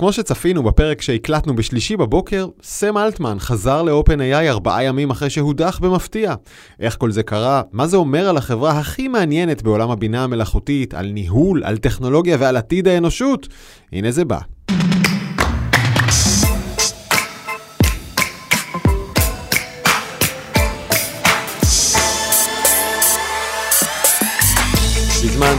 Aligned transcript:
כמו 0.00 0.12
שצפינו 0.12 0.62
בפרק 0.62 1.02
שהקלטנו 1.02 1.56
בשלישי 1.56 1.96
בבוקר, 1.96 2.48
סם 2.62 2.98
אלטמן 2.98 3.38
חזר 3.38 3.82
ל-OpenAI 3.82 4.48
ארבעה 4.48 4.84
ימים 4.84 5.10
אחרי 5.10 5.30
שהודח 5.30 5.78
במפתיע. 5.82 6.34
איך 6.80 6.96
כל 6.98 7.10
זה 7.10 7.22
קרה? 7.22 7.62
מה 7.72 7.86
זה 7.86 7.96
אומר 7.96 8.28
על 8.28 8.36
החברה 8.36 8.78
הכי 8.78 9.08
מעניינת 9.08 9.62
בעולם 9.62 9.90
הבינה 9.90 10.24
המלאכותית, 10.24 10.94
על 10.94 11.06
ניהול, 11.06 11.64
על 11.64 11.78
טכנולוגיה 11.78 12.36
ועל 12.40 12.56
עתיד 12.56 12.88
האנושות? 12.88 13.48
הנה 13.92 14.10
זה 14.10 14.24
בא. 14.24 14.38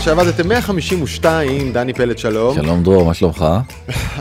שעבדתם 0.03 0.47
152, 0.47 1.73
דני 1.73 1.93
פלד 1.93 2.17
שלום. 2.17 2.55
שלום 2.55 2.83
דרור, 2.83 3.05
מה 3.05 3.13
שלומך? 3.13 3.45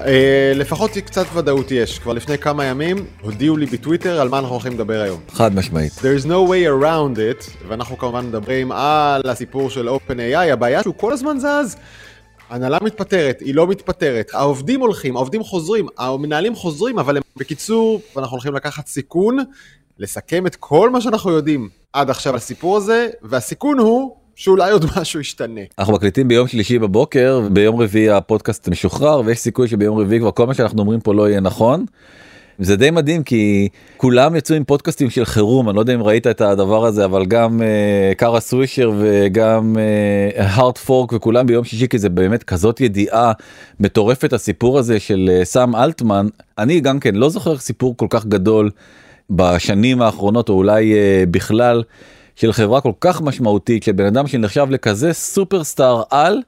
אה, 0.06 0.52
לפחות 0.54 0.90
קצת 0.90 1.26
ודאות 1.34 1.70
יש. 1.70 1.98
כבר 1.98 2.12
לפני 2.12 2.38
כמה 2.38 2.64
ימים 2.64 2.96
הודיעו 3.20 3.56
לי 3.56 3.66
בטוויטר 3.66 4.20
על 4.20 4.28
מה 4.28 4.38
אנחנו 4.38 4.54
הולכים 4.54 4.72
לדבר 4.72 5.00
היום. 5.00 5.20
חד 5.28 5.54
משמעית. 5.54 5.92
There's 5.92 6.26
no 6.26 6.50
way 6.50 6.82
around 6.82 7.16
it, 7.16 7.68
ואנחנו 7.68 7.98
כמובן 7.98 8.26
מדברים 8.26 8.72
על 8.72 9.22
הסיפור 9.24 9.70
של 9.70 9.88
OpenAI, 9.88 10.52
הבעיה 10.52 10.82
שהוא 10.82 10.94
כל 10.96 11.12
הזמן 11.12 11.38
זז. 11.38 11.76
הנהלה 12.50 12.78
מתפטרת, 12.82 13.40
היא 13.40 13.54
לא 13.54 13.66
מתפטרת, 13.66 14.30
העובדים 14.32 14.80
הולכים, 14.80 15.16
העובדים 15.16 15.42
חוזרים, 15.42 15.86
המנהלים 15.98 16.54
חוזרים, 16.54 16.98
אבל 16.98 17.16
הם 17.16 17.22
בקיצור, 17.36 18.00
ואנחנו 18.16 18.34
הולכים 18.34 18.54
לקחת 18.54 18.86
סיכון, 18.86 19.38
לסכם 19.98 20.46
את 20.46 20.56
כל 20.56 20.90
מה 20.90 21.00
שאנחנו 21.00 21.30
יודעים 21.30 21.68
עד 21.92 22.10
עכשיו 22.10 22.32
על 22.32 22.36
הסיפור 22.36 22.76
הזה, 22.76 23.08
והסיכון 23.22 23.78
הוא 23.78 24.19
שאולי 24.40 24.70
עוד 24.70 24.84
משהו 24.96 25.20
ישתנה. 25.20 25.60
אנחנו 25.78 25.92
מקליטים 25.92 26.28
ביום 26.28 26.48
שלישי 26.48 26.78
בבוקר, 26.78 27.40
ביום 27.52 27.82
רביעי 27.82 28.10
הפודקאסט 28.10 28.68
משוחרר, 28.68 29.22
ויש 29.24 29.38
סיכוי 29.38 29.68
שביום 29.68 29.98
רביעי 29.98 30.20
כבר 30.20 30.30
כל 30.30 30.46
מה 30.46 30.54
שאנחנו 30.54 30.78
אומרים 30.78 31.00
פה 31.00 31.14
לא 31.14 31.28
יהיה 31.28 31.40
נכון. 31.40 31.84
זה 32.58 32.76
די 32.76 32.90
מדהים 32.90 33.22
כי 33.22 33.68
כולם 33.96 34.36
יצאו 34.36 34.56
עם 34.56 34.64
פודקאסטים 34.64 35.10
של 35.10 35.24
חירום 35.24 35.68
אני 35.68 35.76
לא 35.76 35.80
יודע 35.80 35.94
אם 35.94 36.02
ראית 36.02 36.26
את 36.26 36.40
הדבר 36.40 36.86
הזה 36.86 37.04
אבל 37.04 37.26
גם 37.26 37.60
uh, 37.60 38.14
קארה 38.14 38.40
סווישר 38.40 38.92
וגם 38.98 39.76
הארד 40.36 40.76
uh, 40.76 40.78
פורק 40.78 41.12
וכולם 41.12 41.46
ביום 41.46 41.64
שישי 41.64 41.88
כי 41.88 41.98
זה 41.98 42.08
באמת 42.08 42.42
כזאת 42.42 42.80
ידיעה 42.80 43.32
מטורפת 43.80 44.32
הסיפור 44.32 44.78
הזה 44.78 45.00
של 45.00 45.30
uh, 45.42 45.44
סאם 45.44 45.76
אלטמן 45.76 46.26
אני 46.58 46.80
גם 46.80 47.00
כן 47.00 47.14
לא 47.14 47.28
זוכר 47.28 47.58
סיפור 47.58 47.96
כל 47.96 48.06
כך 48.10 48.26
גדול 48.26 48.70
בשנים 49.30 50.02
האחרונות 50.02 50.48
או 50.48 50.54
אולי 50.54 50.92
uh, 50.92 51.30
בכלל. 51.30 51.82
של 52.40 52.52
חברה 52.52 52.80
כל 52.80 52.92
כך 53.00 53.22
משמעותית 53.22 53.82
של 53.82 53.92
בן 53.92 54.06
אדם 54.06 54.26
שנחשב 54.26 54.66
לכזה 54.70 55.12
סופרסטאר 55.12 56.02
על 56.10 56.38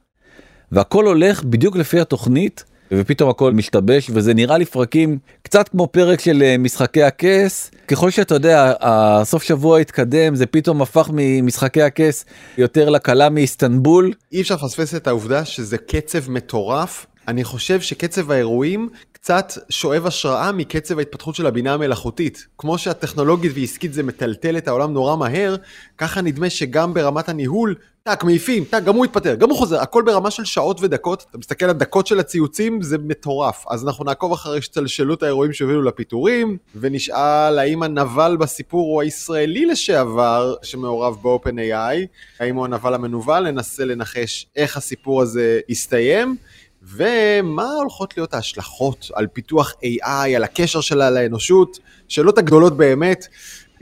והכל 0.72 1.06
הולך 1.06 1.44
בדיוק 1.44 1.76
לפי 1.76 2.00
התוכנית 2.00 2.64
ופתאום 2.92 3.30
הכל 3.30 3.52
משתבש 3.52 4.10
וזה 4.10 4.34
נראה 4.34 4.58
לפרקים 4.58 5.18
קצת 5.42 5.68
כמו 5.68 5.86
פרק 5.86 6.20
של 6.20 6.42
אה, 6.42 6.58
משחקי 6.58 7.02
הכס 7.02 7.70
ככל 7.88 8.10
שאתה 8.10 8.34
יודע 8.34 8.72
הסוף 8.80 9.42
שבוע 9.42 9.78
התקדם 9.78 10.34
זה 10.34 10.46
פתאום 10.46 10.82
הפך 10.82 11.10
ממשחקי 11.12 11.82
הכס 11.82 12.24
יותר 12.58 12.88
לקלה 12.88 13.28
מאיסטנבול. 13.30 14.12
אי 14.32 14.40
אפשר 14.40 14.54
לפספס 14.54 14.94
את 14.94 15.06
העובדה 15.06 15.44
שזה 15.44 15.78
קצב 15.78 16.30
מטורף 16.30 17.06
אני 17.28 17.44
חושב 17.44 17.80
שקצב 17.80 18.30
האירועים 18.30 18.88
קצת 19.22 19.52
שואב 19.68 20.06
השראה 20.06 20.52
מקצב 20.52 20.98
ההתפתחות 20.98 21.34
של 21.34 21.46
הבינה 21.46 21.74
המלאכותית. 21.74 22.46
כמו 22.58 22.78
שהטכנולוגית 22.78 23.52
ועסקית 23.54 23.92
זה 23.92 24.02
מטלטל 24.02 24.56
את 24.58 24.68
העולם 24.68 24.92
נורא 24.92 25.16
מהר, 25.16 25.56
ככה 25.98 26.20
נדמה 26.20 26.50
שגם 26.50 26.94
ברמת 26.94 27.28
הניהול, 27.28 27.74
טאק, 28.02 28.24
מעיפים, 28.24 28.64
טאק, 28.64 28.84
גם 28.84 28.94
הוא 28.94 29.04
התפטר, 29.04 29.34
גם 29.34 29.50
הוא 29.50 29.58
חוזר, 29.58 29.80
הכל 29.80 30.02
ברמה 30.06 30.30
של 30.30 30.44
שעות 30.44 30.80
ודקות. 30.80 31.24
אתה 31.30 31.38
מסתכל 31.38 31.64
על 31.64 31.72
דקות 31.72 32.06
של 32.06 32.20
הציוצים, 32.20 32.82
זה 32.82 32.98
מטורף. 32.98 33.64
אז 33.68 33.86
אנחנו 33.86 34.04
נעקוב 34.04 34.32
אחרי 34.32 34.58
השתלשלות 34.58 35.22
האירועים 35.22 35.52
שהובילו 35.52 35.82
לפיטורים, 35.82 36.56
ונשאל 36.76 37.58
האם 37.58 37.82
הנבל 37.82 38.36
בסיפור 38.40 38.92
הוא 38.92 39.02
הישראלי 39.02 39.66
לשעבר 39.66 40.54
שמעורב 40.62 41.16
ב-openAI, 41.22 42.06
האם 42.40 42.56
הוא 42.56 42.64
הנבל 42.64 42.94
המנוול, 42.94 43.50
ננסה 43.50 43.84
לנחש 43.84 44.46
איך 44.56 44.76
הסיפור 44.76 45.22
הזה 45.22 45.60
יסתיים. 45.68 46.36
ומה 46.82 47.70
הולכות 47.80 48.16
להיות 48.16 48.34
ההשלכות 48.34 49.10
על 49.14 49.26
פיתוח 49.26 49.74
AI, 49.84 50.36
על 50.36 50.44
הקשר 50.44 50.80
שלה 50.80 51.10
לאנושות, 51.10 51.78
שאלות 52.08 52.38
הגדולות 52.38 52.76
באמת, 52.76 53.26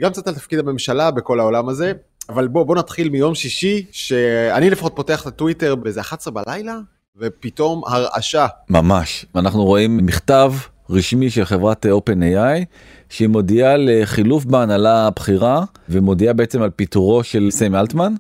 גם 0.01 0.11
קצת 0.11 0.29
על 0.29 0.35
תפקיד 0.35 0.59
הממשלה 0.59 1.11
בכל 1.11 1.41
העולם 1.41 1.69
הזה, 1.69 1.93
אבל 2.29 2.49
בוא, 2.49 2.63
בוא 2.65 2.77
נתחיל 2.77 3.09
מיום 3.09 3.35
שישי, 3.35 3.87
שאני 3.93 4.71
לפחות 4.71 4.93
פותח 4.97 5.23
את 5.23 5.27
הטוויטר 5.27 5.75
באיזה 5.75 6.01
11 6.01 6.33
בלילה, 6.33 6.79
ופתאום 7.17 7.83
הרעשה. 7.87 8.47
ממש, 8.71 9.27
אנחנו 9.37 9.65
רואים 9.65 9.97
מכתב 10.07 10.53
רשמי 10.91 11.31
של 11.31 11.45
חברת 11.45 11.87
OpenAI, 11.87 12.65
שהיא 13.09 13.29
מודיעה 13.29 13.75
לחילוף 13.77 14.45
בהנהלה 14.45 15.07
הבכירה, 15.07 15.65
ומודיעה 15.89 16.33
בעצם 16.33 16.63
על 16.63 16.71
פיטורו 16.71 17.25
של 17.25 17.49
סם 17.51 17.75
אלטמן. 17.75 18.15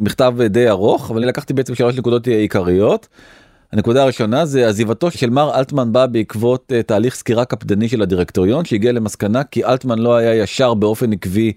מכתב 0.00 0.34
די 0.46 0.68
ארוך, 0.68 1.10
אבל 1.10 1.18
אני 1.18 1.26
לקחתי 1.26 1.52
בעצם 1.52 1.74
שלוש 1.74 1.96
נקודות 1.96 2.26
עיקריות. 2.26 3.08
הנקודה 3.72 4.02
הראשונה 4.02 4.46
זה 4.46 4.68
עזיבתו 4.68 5.10
של 5.10 5.30
מר 5.30 5.58
אלטמן 5.58 5.92
בא 5.92 6.06
בעקבות 6.06 6.72
uh, 6.72 6.82
תהליך 6.82 7.14
סקירה 7.14 7.44
קפדני 7.44 7.88
של 7.88 8.02
הדירקטוריון 8.02 8.64
שהגיע 8.64 8.92
למסקנה 8.92 9.44
כי 9.44 9.64
אלטמן 9.64 9.98
לא 9.98 10.16
היה 10.16 10.34
ישר 10.34 10.74
באופן 10.74 11.12
עקבי 11.12 11.52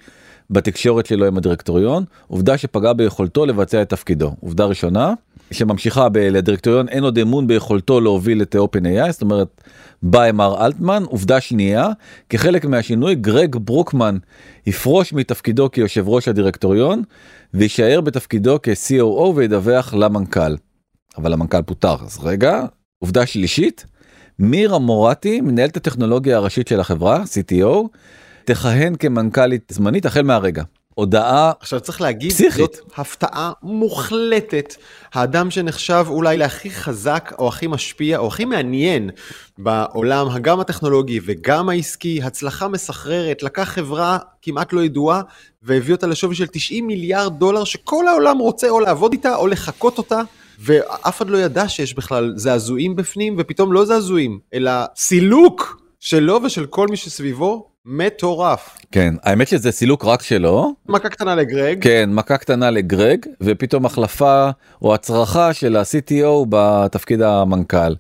בתקשורת 0.50 1.06
שלו 1.06 1.26
עם 1.26 1.38
הדירקטוריון. 1.38 2.04
עובדה 2.28 2.58
שפגע 2.58 2.94
ביכולתו 2.94 3.46
לבצע 3.46 3.82
את 3.82 3.90
תפקידו. 3.90 4.36
עובדה 4.40 4.66
ראשונה 4.66 5.14
שממשיכה 5.52 6.08
לדירקטוריון 6.16 6.90
אין 6.90 7.04
עוד 7.04 7.18
אמון 7.18 7.48
ביכולתו 7.48 8.02
להוביל 8.02 8.42
את 8.42 8.56
OpenAI 8.56 9.12
זאת 9.12 9.22
אומרת 9.22 9.62
בא 10.04 10.32
מר 10.34 10.66
אלטמן. 10.66 11.04
עובדה 11.08 11.42
שנייה 11.42 11.90
כחלק 12.30 12.66
מהשינוי 12.66 13.16
גרג 13.16 13.56
ברוקמן 13.56 14.18
יפרוש 14.68 15.14
מתפקידו 15.14 15.72
כיושב 15.72 16.10
ראש 16.10 16.28
הדירקטוריון 16.28 17.04
ויישאר 17.54 18.02
בתפקידו 18.02 18.58
כ-COO 18.64 19.36
וידווח 19.36 19.94
למנכ"ל. 19.94 20.71
אבל 21.18 21.34
המנכ"ל 21.34 21.62
פוטר 21.62 21.96
אז 22.06 22.20
רגע 22.24 22.62
עובדה 23.00 23.26
שלישית 23.26 23.86
מירה 24.40 24.80
מורטי 24.80 25.42
מנהלת 25.42 25.78
הטכנולוגיה 25.78 26.38
הראשית 26.38 26.68
של 26.68 26.80
החברה 26.80 27.24
CTO 27.24 27.88
תכהן 28.46 28.96
כמנכ"לית 28.96 29.72
זמנית 29.74 30.06
החל 30.06 30.22
מהרגע. 30.22 30.64
הודעה 30.96 31.52
עכשיו 31.60 31.80
צריך 31.80 32.02
להגיד 32.02 32.32
פסיכית. 32.32 32.74
זאת 32.74 32.92
הפתעה 32.96 33.52
מוחלטת 33.64 34.76
האדם 35.14 35.52
שנחשב 35.52 36.06
אולי 36.10 36.38
להכי 36.38 36.70
חזק 36.70 37.34
או 37.40 37.48
הכי 37.48 37.68
משפיע 37.68 38.18
או 38.18 38.28
הכי 38.28 38.46
מעניין 38.46 39.10
בעולם 39.58 40.30
הגם 40.30 40.60
הטכנולוגי 40.60 41.20
וגם 41.26 41.70
העסקי 41.70 42.22
הצלחה 42.24 42.68
מסחררת 42.68 43.44
לקח 43.44 43.64
חברה 43.64 44.18
כמעט 44.42 44.74
לא 44.74 44.84
ידועה 44.84 45.22
והביא 45.64 45.94
אותה 45.96 46.08
לשווי 46.08 46.36
של 46.36 46.48
90 46.48 46.88
מיליארד 46.88 47.40
דולר 47.40 47.64
שכל 47.64 48.08
העולם 48.08 48.38
רוצה 48.38 48.70
או 48.70 48.80
לעבוד 48.80 49.14
איתה 49.14 49.36
או 49.36 49.48
לחקות 49.48 49.98
אותה 49.98 50.22
ואף 50.64 51.18
אחד 51.18 51.30
לא 51.30 51.38
ידע 51.38 51.68
שיש 51.68 51.94
בכלל 51.94 52.34
זעזועים 52.36 52.96
בפנים, 52.96 53.36
ופתאום 53.38 53.74
לא 53.74 53.86
זעזועים, 53.86 54.40
אלא 54.54 54.72
סילוק 54.96 55.82
שלו 56.00 56.40
ושל 56.44 56.66
כל 56.66 56.88
מי 56.88 56.98
שסביבו, 56.98 57.68
מטורף. 57.86 58.78
כן 58.92 59.14
האמת 59.24 59.48
שזה 59.48 59.72
סילוק 59.72 60.06
רק 60.06 60.22
שלו 60.22 60.74
מכה 60.90 61.10
קטנה 61.10 61.36
לגרג. 61.36 61.84
כן 61.84 62.10
מכה 62.14 62.38
קטנה 62.38 62.72
לגרג 62.72 63.26
ופתאום 63.42 63.86
החלפה 63.86 64.50
או 64.82 64.94
הצרחה 64.94 65.54
של 65.54 65.76
ה-CTO 65.76 66.46
בתפקיד 66.50 67.22
המנכ"ל. 67.22 67.94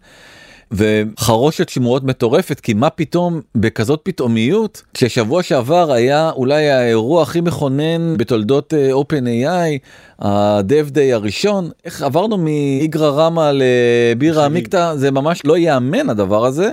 וחרושת 0.71 1.69
שמועות 1.69 2.03
מטורפת 2.03 2.59
כי 2.59 2.73
מה 2.73 2.89
פתאום 2.89 3.41
בכזאת 3.55 3.99
פתאומיות 4.03 4.83
כששבוע 4.93 5.43
שעבר 5.43 5.91
היה 5.91 6.29
אולי 6.29 6.69
האירוע 6.69 7.21
הכי 7.21 7.41
מכונן 7.41 8.17
בתולדות 8.17 8.73
אה, 8.73 8.91
OpenAI 8.93 9.77
ה-Dev 10.19 10.93
Day 10.93 11.13
הראשון 11.13 11.69
איך 11.85 12.01
עברנו 12.01 12.37
מאיגרא 12.37 13.09
רמא 13.09 13.51
לבירה 13.53 14.45
עמיקתא 14.45 14.95
זה 14.95 15.11
ממש 15.11 15.41
לא 15.45 15.57
ייאמן 15.57 16.09
הדבר 16.09 16.45
הזה. 16.45 16.69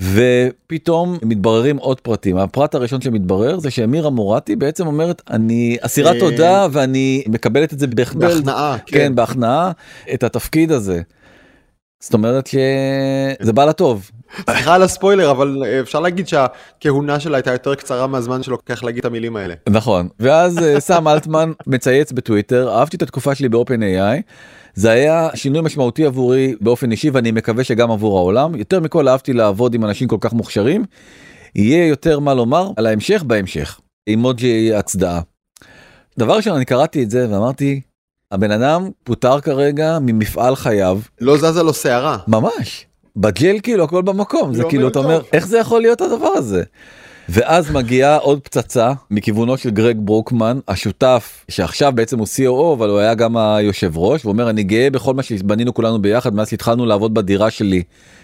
ופתאום 0.00 1.18
מתבררים 1.22 1.76
עוד 1.76 2.00
פרטים 2.00 2.36
הפרט 2.36 2.74
הראשון 2.74 3.00
שמתברר 3.00 3.58
זה 3.58 3.70
שאמירה 3.70 4.10
מורטי 4.10 4.56
בעצם 4.56 4.86
אומרת 4.86 5.22
אני 5.30 5.76
אסירת 5.80 6.14
אה, 6.14 6.20
תודה 6.20 6.66
ואני 6.72 7.24
מקבלת 7.28 7.72
את 7.72 7.78
זה 7.78 7.86
בהכנעה 7.86 8.30
בהכנעה, 8.30 8.76
כן 8.86 8.98
כן. 8.98 9.14
בהכנעה 9.14 9.70
את 10.14 10.24
התפקיד 10.24 10.72
הזה. 10.72 11.02
זאת 12.00 12.14
אומרת 12.14 12.46
שזה 12.46 13.52
בא 13.52 13.64
לטוב 13.64 14.10
סליחה 14.50 14.74
על 14.74 14.82
הספוילר, 14.82 15.30
אבל 15.30 15.62
אפשר 15.80 16.00
להגיד 16.00 16.28
שהכהונה 16.28 17.20
שלה 17.20 17.36
הייתה 17.36 17.52
יותר 17.52 17.74
קצרה 17.74 18.06
מהזמן 18.06 18.42
שלוקח 18.42 18.84
להגיד 18.84 18.98
את 18.98 19.04
המילים 19.04 19.36
האלה. 19.36 19.54
נכון 19.68 20.08
ואז 20.20 20.58
אה, 20.58 20.80
סם 20.90 21.08
אלטמן 21.08 21.52
מצייץ 21.66 22.12
בטוויטר 22.12 22.78
אהבתי 22.78 22.96
את 22.96 23.02
התקופה 23.02 23.34
שלי 23.34 23.48
באופן 23.48 23.82
AI 23.82 24.22
זה 24.74 24.90
היה 24.90 25.28
שינוי 25.34 25.62
משמעותי 25.62 26.04
עבורי 26.04 26.54
באופן 26.60 26.90
אישי 26.90 27.10
ואני 27.10 27.30
מקווה 27.30 27.64
שגם 27.64 27.90
עבור 27.90 28.18
העולם 28.18 28.54
יותר 28.54 28.80
מכל 28.80 29.08
אהבתי 29.08 29.32
לעבוד 29.32 29.74
עם 29.74 29.84
אנשים 29.84 30.08
כל 30.08 30.16
כך 30.20 30.32
מוכשרים. 30.32 30.84
יהיה 31.54 31.86
יותר 31.86 32.18
מה 32.18 32.34
לומר 32.34 32.70
על 32.76 32.86
ההמשך 32.86 33.22
בהמשך. 33.26 33.80
אימוג'י 34.06 34.74
הצדעה. 34.74 35.20
דבר 36.18 36.36
ראשון 36.36 36.56
אני 36.56 36.64
קראתי 36.64 37.02
את 37.02 37.10
זה 37.10 37.26
ואמרתי 37.30 37.80
הבן 38.32 38.50
אדם 38.50 38.88
פוטר 39.04 39.40
כרגע 39.40 39.98
ממפעל 40.00 40.56
חייו 40.56 41.00
לא 41.20 41.36
זזה 41.36 41.62
לו 41.62 41.74
שערה. 41.74 42.18
ממש 42.28 42.86
בג'ל 43.16 43.56
כאילו 43.62 43.84
הכל 43.84 44.02
במקום 44.02 44.54
זה 44.54 44.62
לא 44.62 44.68
כאילו 44.68 44.88
אתה 44.88 44.98
אומר. 44.98 45.22
איך 45.32 45.46
זה 45.46 45.58
יכול 45.58 45.80
להיות 45.80 46.00
הדבר 46.00 46.26
הזה. 46.26 46.62
ואז 47.28 47.70
מגיעה 47.70 48.16
עוד 48.16 48.40
פצצה 48.40 48.92
מכיוונו 49.10 49.56
של 49.56 49.70
גרג 49.70 49.96
ברוקמן 50.00 50.58
השותף 50.68 51.44
שעכשיו 51.48 51.92
בעצם 51.94 52.18
הוא 52.18 52.26
COO 52.26 52.74
אבל 52.74 52.88
הוא 52.88 52.98
היה 52.98 53.14
גם 53.14 53.36
היושב 53.36 53.98
ראש 53.98 54.22
הוא 54.22 54.32
אומר 54.32 54.50
אני 54.50 54.62
גאה 54.62 54.90
בכל 54.90 55.14
מה 55.14 55.22
שבנינו 55.22 55.74
כולנו 55.74 56.02
ביחד 56.02 56.34
מאז 56.34 56.48
שהתחלנו 56.48 56.86
לעבוד 56.86 57.14
בדירה 57.14 57.50
שלי 57.50 57.82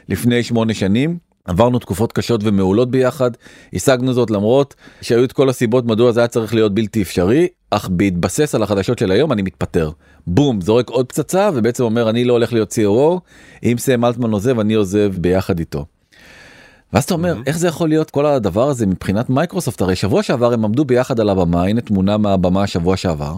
לפני 0.08 0.42
שמונה 0.42 0.74
שנים. 0.74 1.18
עברנו 1.44 1.78
תקופות 1.78 2.12
קשות 2.12 2.40
ומעולות 2.44 2.90
ביחד 2.90 3.30
השגנו 3.74 4.12
זאת 4.12 4.30
למרות 4.30 4.74
שהיו 5.00 5.24
את 5.24 5.32
כל 5.32 5.48
הסיבות 5.48 5.84
מדוע 5.84 6.12
זה 6.12 6.20
היה 6.20 6.28
צריך 6.28 6.54
להיות 6.54 6.74
בלתי 6.74 7.02
אפשרי 7.02 7.48
אך 7.70 7.88
בהתבסס 7.88 8.54
על 8.54 8.62
החדשות 8.62 8.98
של 8.98 9.10
היום 9.10 9.32
אני 9.32 9.42
מתפטר. 9.42 9.90
בום 10.26 10.60
זורק 10.60 10.90
עוד 10.90 11.06
פצצה 11.06 11.50
ובעצם 11.54 11.84
אומר 11.84 12.10
אני 12.10 12.24
לא 12.24 12.32
הולך 12.32 12.52
להיות 12.52 12.72
COO 12.72 13.20
אם 13.62 13.74
סם 13.78 14.04
אלטמן 14.04 14.30
עוזב 14.30 14.58
אני 14.58 14.74
עוזב 14.74 15.12
ביחד 15.18 15.58
איתו. 15.58 15.84
ואז 16.92 17.04
אתה 17.04 17.14
אומר 17.14 17.36
איך 17.46 17.58
זה 17.58 17.68
יכול 17.68 17.88
להיות 17.88 18.10
כל 18.10 18.26
הדבר 18.26 18.68
הזה 18.68 18.86
מבחינת 18.86 19.30
מייקרוסופט 19.30 19.80
הרי 19.80 19.96
שבוע 19.96 20.22
שעבר 20.22 20.52
הם 20.52 20.64
עמדו 20.64 20.84
ביחד 20.84 21.20
על 21.20 21.28
הבמה 21.28 21.64
הנה 21.64 21.80
תמונה 21.80 22.16
מהבמה 22.16 22.62
השבוע 22.62 22.96
שעבר. 22.96 23.34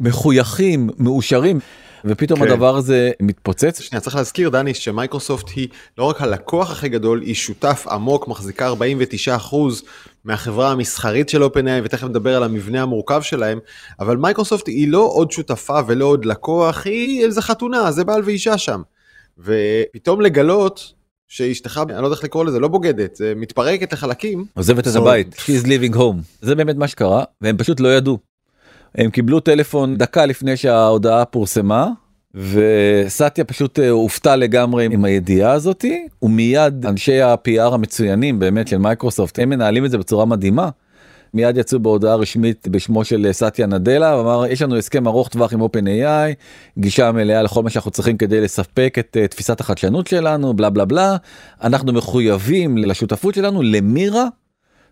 מחויכים 0.00 0.90
מאושרים 0.98 1.60
ופתאום 2.04 2.38
כן. 2.38 2.48
הדבר 2.48 2.76
הזה 2.76 3.10
מתפוצץ 3.20 3.80
שנייה, 3.80 4.00
צריך 4.00 4.16
להזכיר, 4.16 4.48
דני, 4.48 4.74
שמייקרוסופט 4.74 5.48
היא 5.56 5.68
לא 5.98 6.04
רק 6.04 6.22
הלקוח 6.22 6.70
הכי 6.70 6.88
גדול, 6.88 7.20
היא 7.20 7.34
שותף 7.34 7.86
עמוק, 7.90 8.28
מחזיקה 8.28 8.72
49% 9.50 9.54
מהחברה 10.24 10.70
המסחרית 10.70 11.28
של 11.28 11.42
OpenAI, 11.42 11.84
ותכף 11.84 12.04
נדבר 12.04 12.36
על 12.36 12.42
המבנה 12.42 12.82
המורכב 12.82 13.22
שלהם, 13.22 13.58
אבל 14.00 14.16
מייקרוסופט 14.16 14.68
היא 14.68 14.88
לא 14.88 15.10
עוד 15.12 15.30
שותפה 15.30 15.78
ולא 15.86 16.04
עוד 16.04 16.24
לקוח, 16.24 16.86
היא 16.86 17.24
איזה 17.24 17.42
חתונה, 17.42 17.92
זה 17.92 18.04
בעל 18.04 18.22
ואישה 18.24 18.58
שם. 18.58 18.82
ופתאום 19.38 20.20
לגלות 20.20 20.92
שאשתך, 21.28 21.80
אני 21.88 22.02
לא 22.02 22.06
יודע 22.06 22.16
איך 22.16 22.24
לקרוא 22.24 22.44
לזה, 22.44 22.60
לא 22.60 22.68
בוגדת, 22.68 23.20
מתפרקת 23.36 23.92
לחלקים. 23.92 24.44
עוזבת 24.54 24.88
את 24.88 24.96
הבית 24.96 25.34
she's 25.34 25.64
living 25.64 25.94
home 25.96 26.16
זה 26.40 26.54
באמת 26.54 26.76
מה 26.76 26.88
שקרה 26.88 27.24
והם 27.40 27.56
פשוט 27.56 27.80
לא 27.80 27.96
ידעו. 27.96 28.33
הם 28.98 29.10
קיבלו 29.10 29.40
טלפון 29.40 29.96
דקה 29.96 30.26
לפני 30.26 30.56
שההודעה 30.56 31.24
פורסמה 31.24 31.88
וסטיה 32.34 33.44
פשוט 33.44 33.78
אה, 33.78 33.90
הופתע 33.90 34.36
לגמרי 34.36 34.84
עם 34.84 35.04
הידיעה 35.04 35.52
הזאתי 35.52 36.06
ומיד 36.22 36.86
אנשי 36.86 37.20
ה-PR 37.20 37.74
המצוינים 37.74 38.38
באמת 38.38 38.68
של 38.68 38.78
מייקרוסופט 38.78 39.38
הם 39.38 39.48
מנהלים 39.48 39.84
את 39.84 39.90
זה 39.90 39.98
בצורה 39.98 40.24
מדהימה. 40.24 40.68
מיד 41.34 41.56
יצאו 41.56 41.80
בהודעה 41.80 42.14
רשמית 42.16 42.68
בשמו 42.68 43.04
של 43.04 43.26
אה, 43.26 43.32
סטיה 43.32 43.66
נדלה 43.66 44.16
ואמר 44.16 44.46
יש 44.46 44.62
לנו 44.62 44.76
הסכם 44.76 45.06
ארוך 45.06 45.28
טווח 45.28 45.52
עם 45.52 45.62
OpenAI 45.62 46.34
גישה 46.78 47.12
מלאה 47.12 47.42
לכל 47.42 47.62
מה 47.62 47.70
שאנחנו 47.70 47.90
צריכים 47.90 48.16
כדי 48.16 48.40
לספק 48.40 48.96
את 48.98 49.16
אה, 49.20 49.28
תפיסת 49.28 49.60
החדשנות 49.60 50.06
שלנו 50.06 50.54
בלה 50.54 50.70
בלה 50.70 50.84
בלה 50.84 51.16
אנחנו 51.62 51.92
מחויבים 51.92 52.78
לשותפות 52.78 53.34
שלנו 53.34 53.62
למירה. 53.62 54.26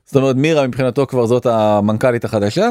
זאת 0.07 0.17
אומרת 0.17 0.37
מירה 0.37 0.67
מבחינתו 0.67 1.07
כבר 1.07 1.27
זאת 1.27 1.47
המנכ"לית 1.47 2.25
החדשה 2.25 2.69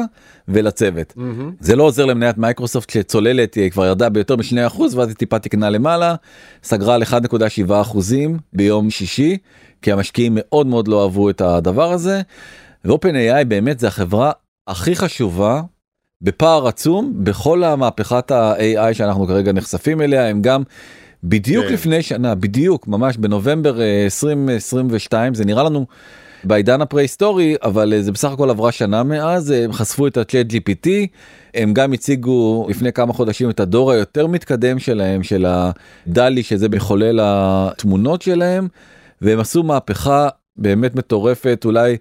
ולצוות. 0.48 1.14
זה 1.60 1.76
לא 1.76 1.82
עוזר 1.82 2.04
למניית 2.04 2.38
מייקרוסופט 2.38 2.90
שצוללת 2.90 3.54
היא 3.54 3.70
כבר 3.70 3.86
ירדה 3.86 4.08
ביותר 4.08 4.36
מ-2% 4.36 4.80
ואז 4.80 5.08
היא 5.08 5.16
טיפה 5.16 5.38
תקנה 5.38 5.70
למעלה 5.70 6.14
סגרה 6.62 6.94
על 6.94 7.02
1.7 7.02 7.72
אחוזים 7.80 8.38
ביום 8.52 8.90
שישי 8.90 9.38
כי 9.82 9.92
המשקיעים 9.92 10.32
מאוד 10.36 10.66
מאוד 10.66 10.88
לא 10.88 11.02
אהבו 11.02 11.30
את 11.30 11.40
הדבר 11.40 11.92
הזה. 11.92 12.22
ו-OpenAI 12.84 13.44
באמת 13.48 13.78
זה 13.78 13.88
החברה 13.88 14.32
הכי 14.66 14.96
חשובה 14.96 15.62
בפער 16.22 16.68
עצום 16.68 17.12
בכל 17.16 17.64
המהפכת 17.64 18.30
ה-AI 18.30 18.94
שאנחנו 18.94 19.26
כרגע 19.26 19.52
נחשפים 19.52 20.00
אליה 20.00 20.28
הם 20.28 20.42
גם 20.42 20.62
בדיוק 21.24 21.66
כן. 21.66 21.72
לפני 21.72 22.02
שנה 22.02 22.34
בדיוק 22.34 22.88
ממש 22.88 23.16
בנובמבר 23.16 23.80
אה, 23.80 24.04
2022 24.04 25.34
זה 25.34 25.44
נראה 25.44 25.62
לנו 25.62 25.86
בעידן 26.44 26.80
הפרה-היסטורי 26.80 27.54
אבל 27.62 27.92
אה, 27.92 28.02
זה 28.02 28.12
בסך 28.12 28.30
הכל 28.30 28.50
עברה 28.50 28.72
שנה 28.72 29.02
מאז 29.02 29.52
אה, 29.52 29.64
הם 29.64 29.72
חשפו 29.72 30.06
את 30.06 30.16
ה-chat 30.16 30.52
GPT 30.52 30.88
הם 31.54 31.74
גם 31.74 31.92
הציגו 31.92 32.66
לפני 32.68 32.92
כמה 32.92 33.12
חודשים 33.12 33.50
את 33.50 33.60
הדור 33.60 33.92
היותר 33.92 34.26
מתקדם 34.26 34.78
שלהם 34.78 35.22
של 35.22 35.46
הדלי 35.48 36.42
שזה 36.42 36.68
מחולל 36.68 37.20
התמונות 37.22 38.22
שלהם 38.22 38.68
והם 39.20 39.40
עשו 39.40 39.62
מהפכה 39.62 40.28
באמת 40.56 40.94
מטורפת 40.94 41.62
אולי 41.64 41.96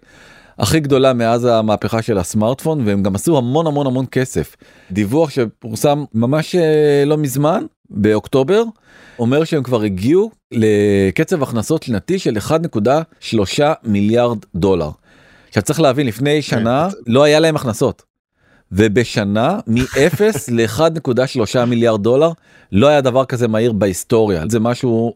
הכי 0.62 0.80
גדולה 0.80 1.14
מאז 1.14 1.46
המהפכה 1.46 2.02
של 2.02 2.18
הסמארטפון 2.18 2.88
והם 2.88 3.04
גם 3.04 3.16
עשו 3.16 3.38
המון 3.38 3.68
המון 3.68 3.88
המון 3.88 4.06
כסף. 4.12 4.56
דיווח 4.92 5.30
שפורסם 5.30 6.04
ממש 6.14 6.56
אה, 6.56 7.04
לא 7.06 7.18
מזמן 7.18 7.66
באוקטובר 7.90 8.64
אומר 9.20 9.44
שהם 9.44 9.64
כבר 9.64 9.82
הגיעו 9.82 10.32
לקצב 10.52 11.44
הכנסות 11.44 11.84
שנתי 11.84 12.20
של 12.20 12.38
1.3 12.38 13.64
מיליארד 13.84 14.38
דולר. 14.56 14.90
עכשיו 15.48 15.64
צריך 15.64 15.80
להבין 15.80 16.08
לפני 16.08 16.42
שנה 16.42 16.88
לא 17.08 17.24
היה 17.24 17.40
להם 17.40 17.56
הכנסות. 17.56 18.04
ובשנה 18.72 19.60
מ-0 19.68 20.22
ל-1.3 20.52 21.66
מיליארד 21.66 22.04
דולר 22.04 22.32
לא 22.72 22.88
היה 22.88 23.02
דבר 23.02 23.26
כזה 23.26 23.48
מהיר 23.48 23.72
בהיסטוריה 23.72 24.44
זה 24.50 24.60
משהו 24.60 25.14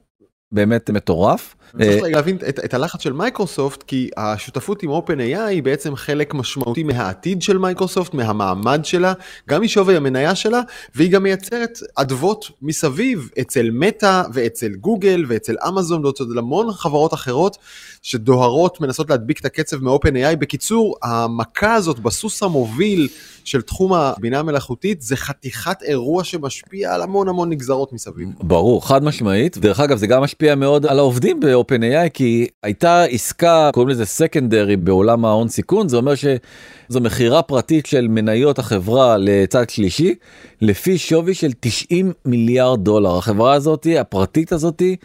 באמת 0.51 0.89
מטורף. 0.89 1.56
צריך 1.80 2.04
אה, 2.04 2.10
להבין 2.10 2.38
את, 2.50 2.60
את 2.66 2.74
הלחץ 2.74 3.01
של 3.01 3.13
מייקרוסופט 3.13 3.83
כי 3.83 4.10
השותפות 4.18 4.83
עם 4.83 4.89
OpenAI 4.89 5.39
היא 5.39 5.63
בעצם 5.63 5.95
חלק 5.95 6.33
משמעותי 6.33 6.83
מהעתיד 6.83 7.42
של 7.42 7.57
מייקרוסופט, 7.57 8.13
מהמעמד 8.13 8.86
שלה, 8.86 9.13
גם 9.50 9.62
משווי 9.62 9.95
המניה 9.95 10.36
שלה, 10.36 10.62
והיא 10.95 11.12
גם 11.12 11.24
מייצרת 11.24 11.80
אדוות 11.95 12.45
מסביב 12.62 13.30
אצל 13.42 13.69
מטא 13.72 14.22
ואצל 14.33 14.72
גוגל 14.72 15.25
ואצל 15.27 15.56
אמזון 15.68 16.06
ואצל 16.06 16.38
המון 16.38 16.72
חברות 16.72 17.13
אחרות 17.13 17.57
שדוהרות, 18.01 18.81
מנסות 18.81 19.10
להדביק 19.10 19.39
את 19.39 19.45
הקצב 19.45 19.83
מ-OpenAI. 19.83 20.36
בקיצור, 20.39 20.95
המכה 21.04 21.74
הזאת 21.74 22.00
בסוס 22.00 22.44
המוביל 22.44 23.07
של 23.45 23.62
תחום 23.62 23.94
הבינה 23.94 24.39
המלאכותית 24.39 25.01
זה 25.01 25.16
חתיכת 25.16 25.77
אירוע 25.81 26.24
שמשפיע 26.24 26.94
על 26.94 27.01
המון 27.01 27.27
המון 27.27 27.50
נגזרות 27.50 27.94
מסביב. 27.94 28.30
ברור 28.42 28.88
חד 28.88 29.04
משמעית 29.04 29.57
דרך 29.57 29.80
אגב 29.80 29.98
זה 29.98 30.07
גם 30.07 30.22
משפיע 30.24 30.56
מאוד 30.56 30.86
על 30.86 31.00
העובדים 31.00 31.39
ב-OpenAI 31.71 32.09
כי 32.13 32.47
הייתה 32.63 33.03
עסקה 33.03 33.69
קוראים 33.73 33.89
לזה 33.89 34.06
סקנדרי 34.06 34.75
בעולם 34.75 35.25
ההון 35.25 35.47
סיכון 35.47 35.89
זה 35.89 35.97
אומר 35.97 36.13
שזו 36.15 37.00
מכירה 37.01 37.41
פרטית 37.41 37.85
של 37.85 38.07
מניות 38.07 38.59
החברה 38.59 39.17
לצד 39.17 39.69
שלישי 39.69 40.15
לפי 40.62 40.97
שווי 40.97 41.33
של 41.33 41.51
90 41.59 42.13
מיליארד 42.25 42.83
דולר. 42.83 43.17
החברה 43.17 43.53
הזאתי 43.53 44.00
הפרטית 44.00 44.51
הזאתי 44.51 44.95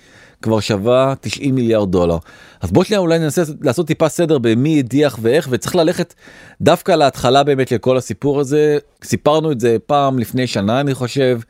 כבר 0.42 0.60
שווה 0.60 1.14
90 1.20 1.54
מיליארד 1.54 1.92
דולר. 1.92 2.16
אז 2.60 2.72
בוא 2.72 2.84
שנייה 2.84 3.00
אולי 3.00 3.18
ננסה 3.18 3.42
לעשות 3.60 3.86
טיפה 3.86 4.08
סדר 4.08 4.38
במי 4.38 4.78
הדיח 4.78 5.18
ואיך 5.22 5.48
וצריך 5.50 5.76
ללכת 5.76 6.14
דווקא 6.60 6.92
להתחלה 6.92 7.42
באמת 7.42 7.68
של 7.68 7.78
כל 7.78 7.96
הסיפור 7.96 8.40
הזה. 8.40 8.78
סיפרנו 9.04 9.52
את 9.52 9.60
זה 9.60 9.76
פעם 9.86 10.18
לפני 10.18 10.46
שנה 10.46 10.80
אני 10.80 10.94
חושב. 10.94 11.40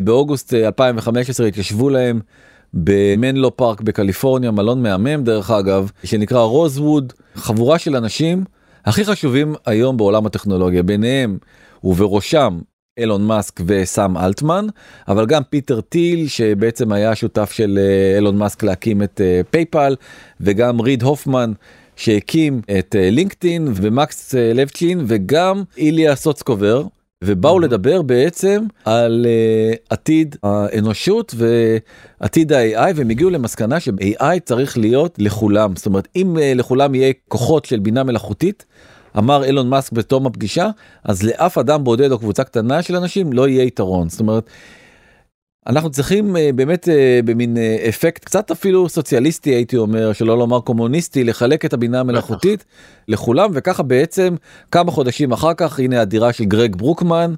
באוגוסט 0.00 0.54
אה, 0.54 0.66
2015 0.66 1.46
התיישבו 1.46 1.90
להם 1.90 2.20
במנלו 2.74 3.56
פארק 3.56 3.80
בקליפורניה 3.80 4.50
מלון 4.50 4.82
מהמם 4.82 5.24
דרך 5.24 5.50
אגב 5.50 5.90
שנקרא 6.04 6.40
רוזווד 6.40 7.12
חבורה 7.34 7.78
של 7.78 7.96
אנשים 7.96 8.44
הכי 8.84 9.04
חשובים 9.04 9.54
היום 9.66 9.96
בעולם 9.96 10.26
הטכנולוגיה 10.26 10.82
ביניהם 10.82 11.38
ובראשם 11.84 12.58
אילון 12.98 13.26
מאסק 13.26 13.60
וסאם 13.66 14.16
אלטמן 14.16 14.66
אבל 15.08 15.26
גם 15.26 15.42
פיטר 15.50 15.80
טיל 15.80 16.28
שבעצם 16.28 16.92
היה 16.92 17.14
שותף 17.14 17.52
של 17.52 17.78
אה, 17.78 18.16
אילון 18.16 18.38
מאסק 18.38 18.62
להקים 18.62 19.02
את 19.02 19.20
אה, 19.20 19.40
PayPal 19.50 19.96
וגם 20.40 20.80
ריד 20.80 21.02
הופמן 21.02 21.52
שהקים 21.96 22.60
את 22.78 22.96
אה, 22.98 23.10
LinkedIn 23.10 23.68
ומקס 23.74 24.34
לבצ'ין 24.34 25.04
וגם 25.06 25.62
איליה 25.76 26.16
סוצקובר 26.16 26.84
ובאו 27.24 27.58
לדבר 27.58 28.02
בעצם 28.02 28.64
על 28.84 29.26
אה, 29.26 29.78
עתיד 29.90 30.36
האנושות 30.42 31.34
ועתיד 32.20 32.52
ה-AI 32.52 32.92
והם 32.94 33.10
הגיעו 33.10 33.30
למסקנה 33.30 33.80
ש-AI 33.80 34.24
צריך 34.44 34.78
להיות 34.78 35.14
לכולם 35.18 35.76
זאת 35.76 35.86
אומרת 35.86 36.08
אם 36.16 36.36
אה, 36.36 36.40
לכולם 36.58 36.94
יהיה 36.94 37.12
כוחות 37.28 37.64
של 37.64 37.78
בינה 37.78 38.04
מלאכותית 38.04 38.66
אמר 39.18 39.44
אילון 39.44 39.68
מאסק 39.68 39.92
בתום 39.92 40.26
הפגישה 40.26 40.68
אז 41.04 41.22
לאף 41.22 41.58
אדם 41.58 41.84
בודד 41.84 42.12
או 42.12 42.18
קבוצה 42.18 42.44
קטנה 42.44 42.82
של 42.82 42.96
אנשים 42.96 43.32
לא 43.32 43.48
יהיה 43.48 43.64
יתרון 43.64 44.08
זאת 44.08 44.20
אומרת. 44.20 44.50
אנחנו 45.66 45.90
צריכים 45.90 46.36
uh, 46.36 46.38
באמת 46.54 46.88
uh, 46.88 46.90
במין 47.24 47.56
uh, 47.56 47.88
אפקט 47.88 48.24
קצת 48.24 48.50
אפילו 48.50 48.88
סוציאליסטי 48.88 49.50
הייתי 49.50 49.76
אומר 49.76 50.12
שלא 50.12 50.38
לומר 50.38 50.60
קומוניסטי 50.60 51.24
לחלק 51.24 51.64
את 51.64 51.72
הבינה 51.72 52.00
המלאכותית 52.00 52.64
לכולם 53.08 53.50
וככה 53.54 53.82
בעצם 53.82 54.34
כמה 54.70 54.90
חודשים 54.90 55.32
אחר 55.32 55.54
כך 55.56 55.78
הנה 55.78 56.00
הדירה 56.00 56.32
של 56.32 56.44
גרג 56.44 56.76
ברוקמן 56.76 57.34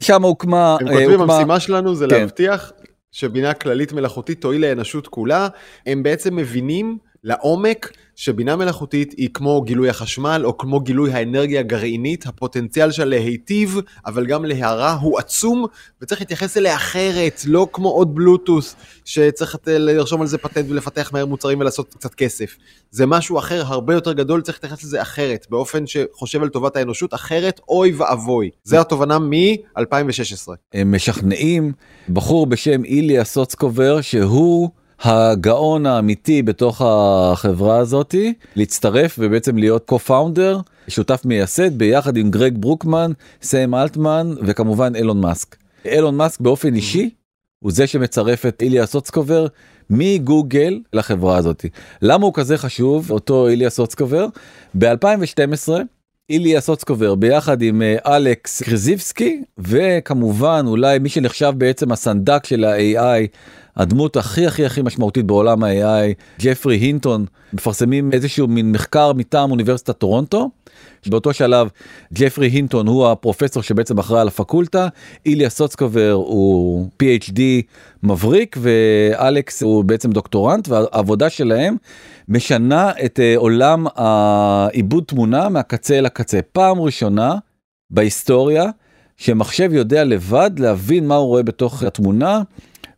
שם 0.00 0.22
הוקמה 0.22 0.76
הם 0.80 0.88
אה, 0.88 0.92
כותבים, 0.92 1.10
הוקמה- 1.20 1.34
המשימה 1.34 1.60
שלנו 1.60 1.94
זה 1.94 2.06
כן. 2.10 2.20
להבטיח 2.20 2.72
שבינה 3.12 3.54
כללית 3.54 3.92
מלאכותית 3.92 4.40
תועיל 4.40 4.60
לאנושות 4.66 5.06
כולה. 5.08 5.48
הם 5.86 6.02
בעצם 6.02 6.36
מבינים 6.36 6.98
לעומק 7.24 7.92
שבינה 8.16 8.56
מלאכותית 8.56 9.14
היא 9.16 9.28
כמו 9.34 9.62
גילוי 9.62 9.88
החשמל 9.88 10.42
או 10.44 10.58
כמו 10.58 10.80
גילוי 10.80 11.12
האנרגיה 11.12 11.60
הגרעינית, 11.60 12.26
הפוטנציאל 12.26 12.90
שלה 12.90 13.04
להיטיב, 13.04 13.76
אבל 14.06 14.26
גם 14.26 14.44
להרע 14.44 14.92
הוא 14.92 15.18
עצום 15.18 15.66
וצריך 16.02 16.20
להתייחס 16.20 16.56
אליה 16.56 16.76
אחרת, 16.76 17.40
לא 17.46 17.66
כמו 17.72 17.88
עוד 17.88 18.14
בלוטוס 18.14 18.76
שצריך 19.04 19.56
לרשום 19.66 20.20
על 20.20 20.26
זה 20.26 20.38
פטנט 20.38 20.66
ולפתח 20.68 21.10
מהר 21.12 21.26
מוצרים 21.26 21.60
ולעשות 21.60 21.94
קצת 21.94 22.14
כסף. 22.14 22.56
זה 22.90 23.06
משהו 23.06 23.38
אחר, 23.38 23.62
הרבה 23.66 23.94
יותר 23.94 24.12
גדול, 24.12 24.42
צריך 24.42 24.56
להתייחס 24.56 24.84
לזה 24.84 25.02
אחרת, 25.02 25.46
באופן 25.50 25.86
שחושב 25.86 26.42
על 26.42 26.48
טובת 26.48 26.76
האנושות, 26.76 27.14
אחרת 27.14 27.60
אוי 27.68 27.92
ואבוי. 27.92 28.50
זה 28.64 28.80
התובנה 28.80 29.18
מ-2016. 29.18 30.48
הם 30.72 30.94
משכנעים 30.94 31.72
בחור 32.08 32.46
בשם 32.46 32.84
איליה 32.84 33.24
סוצקובר 33.24 34.00
שהוא 34.00 34.70
הגאון 35.02 35.86
האמיתי 35.86 36.42
בתוך 36.42 36.82
החברה 36.84 37.78
הזאתי 37.78 38.34
להצטרף 38.56 39.16
ובעצם 39.18 39.58
להיות 39.58 39.90
co-founder 39.90 40.56
שותף 40.88 41.22
מייסד 41.24 41.78
ביחד 41.78 42.16
עם 42.16 42.30
גרג 42.30 42.58
ברוקמן 42.58 43.12
סם 43.42 43.74
אלטמן 43.74 44.34
וכמובן 44.42 44.96
אילון 44.96 45.20
מאסק. 45.20 45.56
אילון 45.84 46.16
מאסק 46.16 46.40
באופן 46.40 46.74
אישי 46.74 47.10
הוא 47.64 47.72
זה 47.72 47.86
שמצרף 47.86 48.46
את 48.46 48.62
איליה 48.62 48.86
סוצקובר 48.86 49.46
מגוגל 49.90 50.80
לחברה 50.92 51.36
הזאתי. 51.36 51.68
למה 52.02 52.24
הוא 52.24 52.34
כזה 52.34 52.58
חשוב 52.58 53.10
אותו 53.10 53.48
איליה 53.48 53.70
סוצקובר? 53.70 54.26
ב-2012 54.78 55.72
איליה 56.30 56.60
סוצקובר 56.60 57.14
ביחד 57.14 57.62
עם 57.62 57.82
אה, 57.82 58.16
אלכס 58.16 58.62
קריזיבסקי 58.62 59.42
וכמובן 59.58 60.64
אולי 60.66 60.98
מי 60.98 61.08
שנחשב 61.08 61.52
בעצם 61.56 61.92
הסנדק 61.92 62.46
של 62.46 62.64
ה-AI 62.64 63.26
הדמות 63.80 64.16
הכי 64.16 64.46
הכי 64.46 64.66
הכי 64.66 64.82
משמעותית 64.82 65.26
בעולם 65.26 65.64
ה-AI 65.64 66.14
ג'פרי 66.40 66.76
הינטון 66.76 67.24
מפרסמים 67.52 68.12
איזשהו 68.12 68.48
מין 68.48 68.72
מחקר 68.72 69.12
מטעם 69.12 69.50
אוניברסיטת 69.50 69.98
טורונטו. 69.98 70.50
באותו 71.06 71.32
שלב 71.32 71.68
ג'פרי 72.14 72.46
הינטון 72.46 72.86
הוא 72.86 73.08
הפרופסור 73.08 73.62
שבעצם 73.62 73.98
אחראי 73.98 74.20
על 74.20 74.28
הפקולטה 74.28 74.88
איליה 75.26 75.50
סוצקובר 75.50 76.12
הוא 76.12 76.88
PhD 77.02 77.40
מבריק 78.02 78.56
ואלכס 78.60 79.62
הוא 79.62 79.84
בעצם 79.84 80.10
דוקטורנט 80.12 80.68
והעבודה 80.68 81.30
שלהם 81.30 81.76
משנה 82.28 82.92
את 83.04 83.20
אה, 83.20 83.34
עולם 83.36 83.86
העיבוד 83.94 85.04
תמונה 85.06 85.48
מהקצה 85.48 85.98
אל 85.98 86.06
הקצה 86.06 86.40
פעם 86.52 86.80
ראשונה 86.80 87.34
בהיסטוריה 87.90 88.64
שמחשב 89.16 89.72
יודע 89.72 90.04
לבד 90.04 90.50
להבין 90.58 91.06
מה 91.06 91.16
הוא 91.16 91.26
רואה 91.26 91.42
בתוך 91.42 91.82
התמונה 91.82 92.42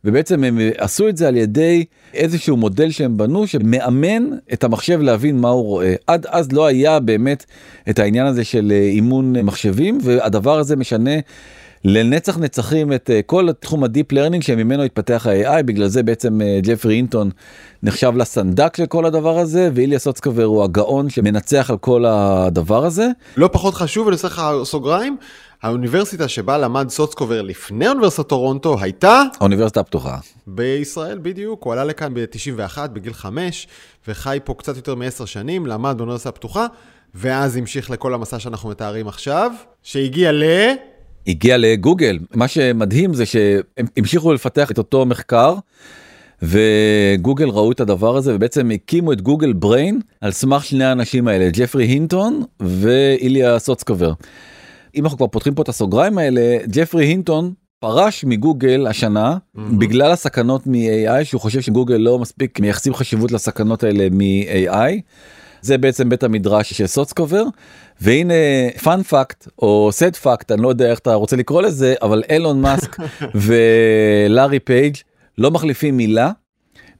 ובעצם 0.05 0.43
הם 0.43 0.59
עשו 0.77 1.09
את 1.09 1.17
זה 1.17 1.27
על 1.27 1.37
ידי 1.37 1.85
איזשהו 2.13 2.57
מודל 2.57 2.91
שהם 2.91 3.17
בנו 3.17 3.47
שמאמן 3.47 4.23
את 4.53 4.63
המחשב 4.63 4.99
להבין 5.01 5.37
מה 5.37 5.49
הוא 5.49 5.63
רואה. 5.63 5.95
עד 6.07 6.25
אז 6.29 6.51
לא 6.51 6.65
היה 6.65 6.99
באמת 6.99 7.45
את 7.89 7.99
העניין 7.99 8.25
הזה 8.25 8.43
של 8.43 8.71
אה, 8.75 8.77
אימון 8.77 9.33
מחשבים 9.39 9.97
והדבר 10.03 10.59
הזה 10.59 10.75
משנה. 10.75 11.11
לנצח 11.85 12.37
נצחים 12.37 12.93
את 12.93 13.09
אה, 13.09 13.21
כל 13.25 13.47
תחום 13.59 13.83
ה 13.83 13.89
deep 13.89 14.11
learning 14.11 14.43
שממנו 14.43 14.83
התפתח 14.83 15.27
ה-AI 15.27 15.63
בגלל 15.63 15.87
זה 15.87 16.03
בעצם 16.03 16.41
אה, 16.41 16.59
ג'פרי 16.63 16.95
הינטון 16.95 17.29
נחשב 17.83 18.11
לסנדק 18.15 18.77
של 18.77 18.85
כל 18.85 19.05
הדבר 19.05 19.37
הזה 19.37 19.69
ואיליה 19.73 19.99
סוצקובר 19.99 20.43
הוא 20.43 20.63
הגאון 20.63 21.09
שמנצח 21.09 21.69
על 21.69 21.77
כל 21.77 22.05
הדבר 22.05 22.85
הזה. 22.85 23.07
לא 23.37 23.49
פחות 23.53 23.73
חשוב 23.73 24.07
אני 24.07 24.13
עושה 24.13 24.27
לך 24.27 24.41
סוגריים 24.63 25.17
האוניברסיטה 25.63 26.27
שבה 26.27 26.57
למד 26.57 26.89
סוצקובר 26.89 27.41
לפני 27.41 27.87
אוניברסיטת 27.87 28.27
טורונטו 28.27 28.77
הייתה... 28.81 29.23
האוניברסיטה 29.39 29.79
הפתוחה. 29.79 30.17
בישראל 30.47 31.19
בדיוק, 31.21 31.63
הוא 31.63 31.73
עלה 31.73 31.83
לכאן 31.83 32.13
ב-91 32.13 32.87
בגיל 32.93 33.13
5 33.13 33.67
וחי 34.07 34.39
פה 34.43 34.53
קצת 34.53 34.75
יותר 34.75 34.95
מ-10 34.95 35.25
שנים, 35.25 35.65
למד 35.65 35.93
באוניברסיטה 35.97 36.29
הפתוחה 36.29 36.67
ואז 37.15 37.57
המשיך 37.57 37.91
לכל 37.91 38.13
המסע 38.13 38.39
שאנחנו 38.39 38.69
מתארים 38.69 39.07
עכשיו, 39.07 39.51
שהגיע 39.83 40.31
ל... 40.31 40.43
הגיע 41.27 41.57
לגוגל. 41.57 42.19
מה 42.33 42.47
שמדהים 42.47 43.13
זה 43.13 43.25
שהם 43.25 43.85
המשיכו 43.97 44.33
לפתח 44.33 44.71
את 44.71 44.77
אותו 44.77 45.05
מחקר. 45.05 45.55
וגוגל 46.41 47.49
ראו 47.49 47.71
את 47.71 47.79
הדבר 47.79 48.17
הזה 48.17 48.35
ובעצם 48.35 48.71
הקימו 48.71 49.13
את 49.13 49.21
Google 49.21 49.53
Brain 49.53 49.99
על 50.21 50.31
סמך 50.31 50.65
שני 50.65 50.83
האנשים 50.83 51.27
האלה 51.27 51.49
ג'פרי 51.53 51.85
הינטון 51.85 52.43
ואיליה 52.59 53.59
סוצקובר. 53.59 54.13
אם 54.95 55.03
אנחנו 55.03 55.17
כבר 55.17 55.27
פותחים 55.27 55.55
פה 55.55 55.61
את 55.61 55.69
הסוגריים 55.69 56.17
האלה 56.17 56.57
ג'פרי 56.67 57.05
הינטון 57.05 57.53
פרש 57.79 58.25
מגוגל 58.25 58.87
השנה 58.87 59.37
mm-hmm. 59.37 59.59
בגלל 59.77 60.11
הסכנות 60.11 60.67
מ-AI 60.67 61.23
שהוא 61.23 61.41
חושב 61.41 61.61
שגוגל 61.61 61.95
לא 61.95 62.19
מספיק 62.19 62.59
מייחסים 62.59 62.93
חשיבות 62.93 63.31
לסכנות 63.31 63.83
האלה 63.83 64.07
מ-AI. 64.11 65.01
זה 65.61 65.77
בעצם 65.77 66.09
בית 66.09 66.23
המדרש 66.23 66.73
של 66.73 66.87
סוצקובר 66.87 67.43
והנה 68.01 68.33
fun 68.83 69.03
fact 69.03 69.47
או 69.59 69.89
sad 69.91 70.15
fact 70.15 70.51
אני 70.51 70.61
לא 70.61 70.69
יודע 70.69 70.91
איך 70.91 70.99
אתה 70.99 71.13
רוצה 71.13 71.35
לקרוא 71.35 71.61
לזה 71.61 71.95
אבל 72.01 72.23
אילון 72.29 72.61
מאסק 72.61 72.97
ולארי 73.45 74.59
פייג' 74.59 74.95
לא 75.37 75.51
מחליפים 75.51 75.97
מילה 75.97 76.31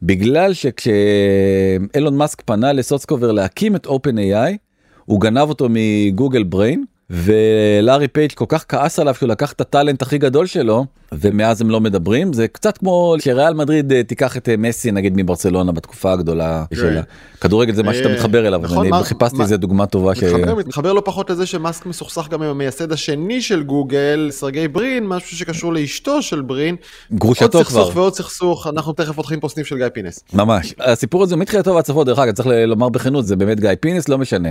בגלל 0.02 0.54
שכשאילון 0.54 2.18
מאסק 2.18 2.42
פנה 2.42 2.74
לסוצקובר 2.74 3.32
להקים 3.32 3.76
את 3.76 3.88
OpenAI 3.88 4.58
הוא 5.06 5.22
גנב 5.22 5.50
אותו 5.50 5.68
מ 5.70 5.80
Google 5.80 6.44
Brain 6.44 6.84
ולארי 7.10 8.08
פייג' 8.08 8.32
כל 8.32 8.46
כך 8.48 8.66
כעס 8.68 9.00
עליו 9.00 9.16
שהוא 9.16 9.30
לקח 9.30 9.52
את 9.52 9.62
הטאלנט 9.62 10.02
הכי 10.02 10.18
גדול 10.18 10.46
שלו 10.46 10.86
ומאז 11.12 11.62
הם 11.62 11.70
לא 11.70 11.82
מדברים 11.82 12.34
זה 12.34 12.48
קצת 12.48 12.78
כמו 12.78 13.16
שריאל 13.20 13.54
מדריד 13.54 13.92
אה, 13.92 14.04
תיקח 14.04 14.38
את 14.38 14.50
אה, 14.50 14.58
מסי 14.58 14.92
נגיד 14.92 15.14
מברצלונה 15.16 15.72
בתקופה 15.72 16.12
הגדולה 16.12 16.66
כן. 16.70 16.76
של 16.76 17.00
הכדורגל 17.38 17.74
זה 17.74 17.84
מה 17.84 17.94
שאתה 17.94 18.10
אה, 18.10 18.14
מתחבר 18.14 18.48
אליו 18.48 18.60
נכון, 18.60 18.94
אני 18.94 19.04
חיפשתי 19.04 19.42
איזה 19.42 19.58
דוגמה 19.58 19.86
טובה 19.86 20.12
מתחבר 20.58 20.94
לא 20.94 21.02
פחות 21.06 21.30
לזה 21.30 21.46
שמאסק 21.46 21.86
מסוכסך 21.86 22.28
גם 22.30 22.42
עם 22.42 22.50
המייסד 22.50 22.92
השני 22.92 23.42
של 23.42 23.64
גוגל 23.64 24.28
סרגי 24.32 24.68
ברין 24.68 25.08
משהו 25.08 25.38
שקשור 25.38 25.74
לאשתו 25.74 26.22
של 26.22 26.42
ברין 26.42 26.76
גרושתו 27.14 27.64
כבר 27.64 27.90
ועוד 27.94 28.16
סכסוך 28.16 28.68
אנחנו 28.68 28.94
תכף 28.94 29.16
פותחים 29.16 29.40
פה 29.40 29.50
סניף 29.50 29.68
של 29.68 29.78
גיא 29.78 29.90
פינס 29.94 30.24
ממש 30.34 30.74
הסיפור 30.80 31.24
הזה 31.24 31.36
מתחילתו 31.36 31.76
ועד 31.76 31.86
סופו 31.86 32.04
דרך 32.04 32.20
אגב 32.20 32.34
צריך 32.34 32.50
לומר 32.68 32.90
בכנות 32.90 33.26
זה 33.26 33.36
באמת 33.36 33.60
גיא 33.60 33.70
פינס 33.80 34.10
לא 34.10 34.18
משנה. 34.18 34.50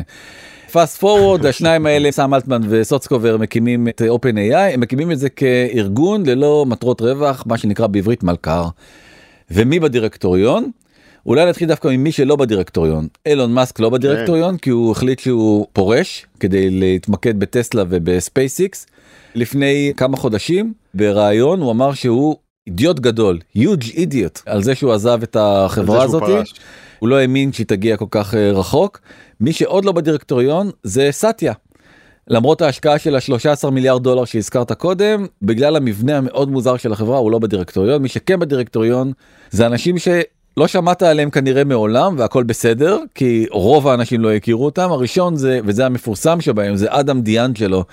fast 0.73 0.99
forward 0.99 1.47
השניים 1.47 1.87
האלה 1.87 2.13
סם 2.13 2.35
אלטמן 2.35 2.61
וסוצקובר 2.69 3.37
מקימים 3.37 3.89
את 3.89 4.03
OpenAI 4.09 4.57
הם 4.57 4.81
מקימים 4.81 5.13
את 5.13 5.19
זה 5.19 5.29
כארגון 5.29 6.27
ללא 6.27 6.65
מטרות 6.69 7.01
רווח 7.01 7.45
מה 7.47 7.59
שנקרא 7.59 7.87
בעברית 7.87 8.23
מלכ"ר. 8.23 8.69
ומי 9.51 9.81
בדירקטוריון? 9.81 10.71
אולי 11.27 11.47
נתחיל 11.47 11.69
דווקא 11.69 11.89
ממי 11.89 12.13
שלא 12.13 12.37
בדירקטוריון. 12.37 13.09
אילון 13.27 13.53
מאסק 13.53 13.81
לא 13.81 13.91
בדירקטוריון 13.91 14.57
כי 14.57 14.71
הוא 14.71 14.93
החליט 14.93 15.19
שהוא 15.19 15.67
פורש 15.73 16.27
כדי 16.41 16.71
להתמקד 16.71 17.41
בטסלה 17.41 17.85
ובספייסיקס. 17.89 18.87
לפני 19.35 19.93
כמה 19.97 20.17
חודשים 20.17 20.73
בריאיון 20.95 21.61
הוא 21.61 21.71
אמר 21.71 21.95
שהוא 21.95 22.37
אידיוט 22.67 23.01
גדול 23.01 23.39
יוג' 23.55 23.85
אידיוט 23.95 24.41
על 24.47 24.63
זה 24.63 24.75
שהוא 24.75 24.93
עזב 24.93 25.23
את 25.23 25.37
החברה 25.41 26.03
הזאת. 26.03 26.23
הוא 26.99 27.09
לא 27.09 27.19
האמין 27.19 27.53
שהיא 27.53 27.67
תגיע 27.67 27.97
כל 27.97 28.07
כך 28.11 28.35
אה, 28.35 28.53
רחוק 28.53 29.01
מי 29.43 29.53
שעוד 29.53 29.85
לא 29.85 29.93
בדירקטוריון 29.93 30.71
זה 30.83 31.09
סאטיה. 31.11 31.53
למרות 32.29 32.63
ההשקעה 32.63 32.99
של 32.99 33.17
ה-13 33.17 33.71
מיליארד 33.71 34.03
דולר 34.03 34.25
שהזכרת 34.25 34.73
קודם, 34.73 35.27
בגלל 35.43 35.77
המבנה 35.77 36.19
המאוד 36.19 36.51
מוזר 36.51 36.77
של 36.77 36.93
החברה 36.93 37.19
הוא 37.19 37.31
לא 37.31 37.39
בדירקטוריון, 37.39 38.03
מי 38.03 38.09
שכן 38.09 38.41
בדירקטוריון 38.41 39.13
זה 39.51 39.67
אנשים 39.67 39.99
שלא 39.99 40.67
שמעת 40.67 41.03
עליהם 41.03 41.31
כנראה 41.31 41.65
מעולם 41.65 42.15
והכל 42.19 42.43
בסדר, 42.43 42.99
כי 43.15 43.47
רוב 43.51 43.89
האנשים 43.89 44.21
לא 44.21 44.33
הכירו 44.33 44.65
אותם, 44.65 44.93
הראשון 44.93 45.37
זה, 45.37 45.61
וזה 45.65 45.87
המפורסם 45.87 46.41
שבהם, 46.41 46.77
זה 46.77 46.87
אדם 46.91 47.21
דיאנג'לו, 47.21 47.85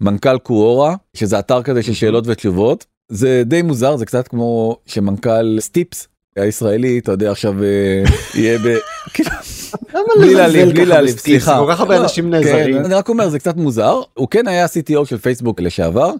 מנכ"ל 0.00 0.38
קוורה, 0.38 0.94
שזה 1.14 1.38
אתר 1.38 1.62
כזה 1.62 1.82
של 1.82 1.94
שאלות 1.94 2.24
ותשובות. 2.26 2.86
זה 3.08 3.42
די 3.46 3.62
מוזר, 3.62 3.96
זה 3.96 4.06
קצת 4.06 4.28
כמו 4.28 4.76
שמנכ"ל 4.86 5.60
סטיפס 5.60 6.08
הישראלי, 6.36 6.98
אתה 6.98 7.12
יודע 7.12 7.30
עכשיו 7.30 7.62
אה, 7.62 8.02
יהיה 8.34 8.58
ב... 8.58 8.62
כאילו, 9.14 9.30
בלי 10.18 10.34
להעליב, 10.34 10.68
בלי 10.68 10.86
להעליב, 10.86 11.16
סליחה. 11.16 11.58
כל 11.58 11.72
כך 11.72 11.80
הרבה 11.80 11.96
לא, 11.96 12.02
אנשים 12.02 12.24
כן, 12.24 12.30
נעזרים. 12.30 12.76
אני 12.76 12.94
רק 12.94 13.08
אומר 13.08 13.28
זה 13.28 13.38
קצת 13.38 13.56
מוזר, 13.56 14.00
הוא 14.14 14.28
כן 14.28 14.48
היה 14.48 14.66
CTO 14.66 15.04
של 15.04 15.18
פייסבוק 15.18 15.60
לשעבר. 15.60 16.12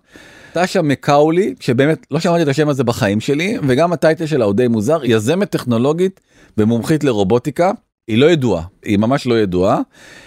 היה 0.55 0.67
שם 0.67 0.89
מקאולי 0.89 1.55
שבאמת 1.61 2.07
לא 2.11 2.21
שמעתי 2.21 2.43
את 2.43 2.49
השם 2.49 2.69
הזה 2.69 2.85
בחיים 2.85 3.21
שלי 3.21 3.59
וגם 3.69 3.93
הטייטל 3.93 4.27
שלה 4.27 4.45
הוא 4.45 4.55
די 4.55 4.69
מוזר 4.69 5.01
יזמת 5.05 5.51
טכנולוגית 5.51 6.21
ומומחית 6.59 7.05
לרובוטיקה 7.05 7.73
היא 8.09 8.19
לא 8.19 8.31
ידועה 8.31 8.63
היא 8.85 8.99
ממש 8.99 9.27
לא 9.27 9.41
ידועה. 9.41 9.81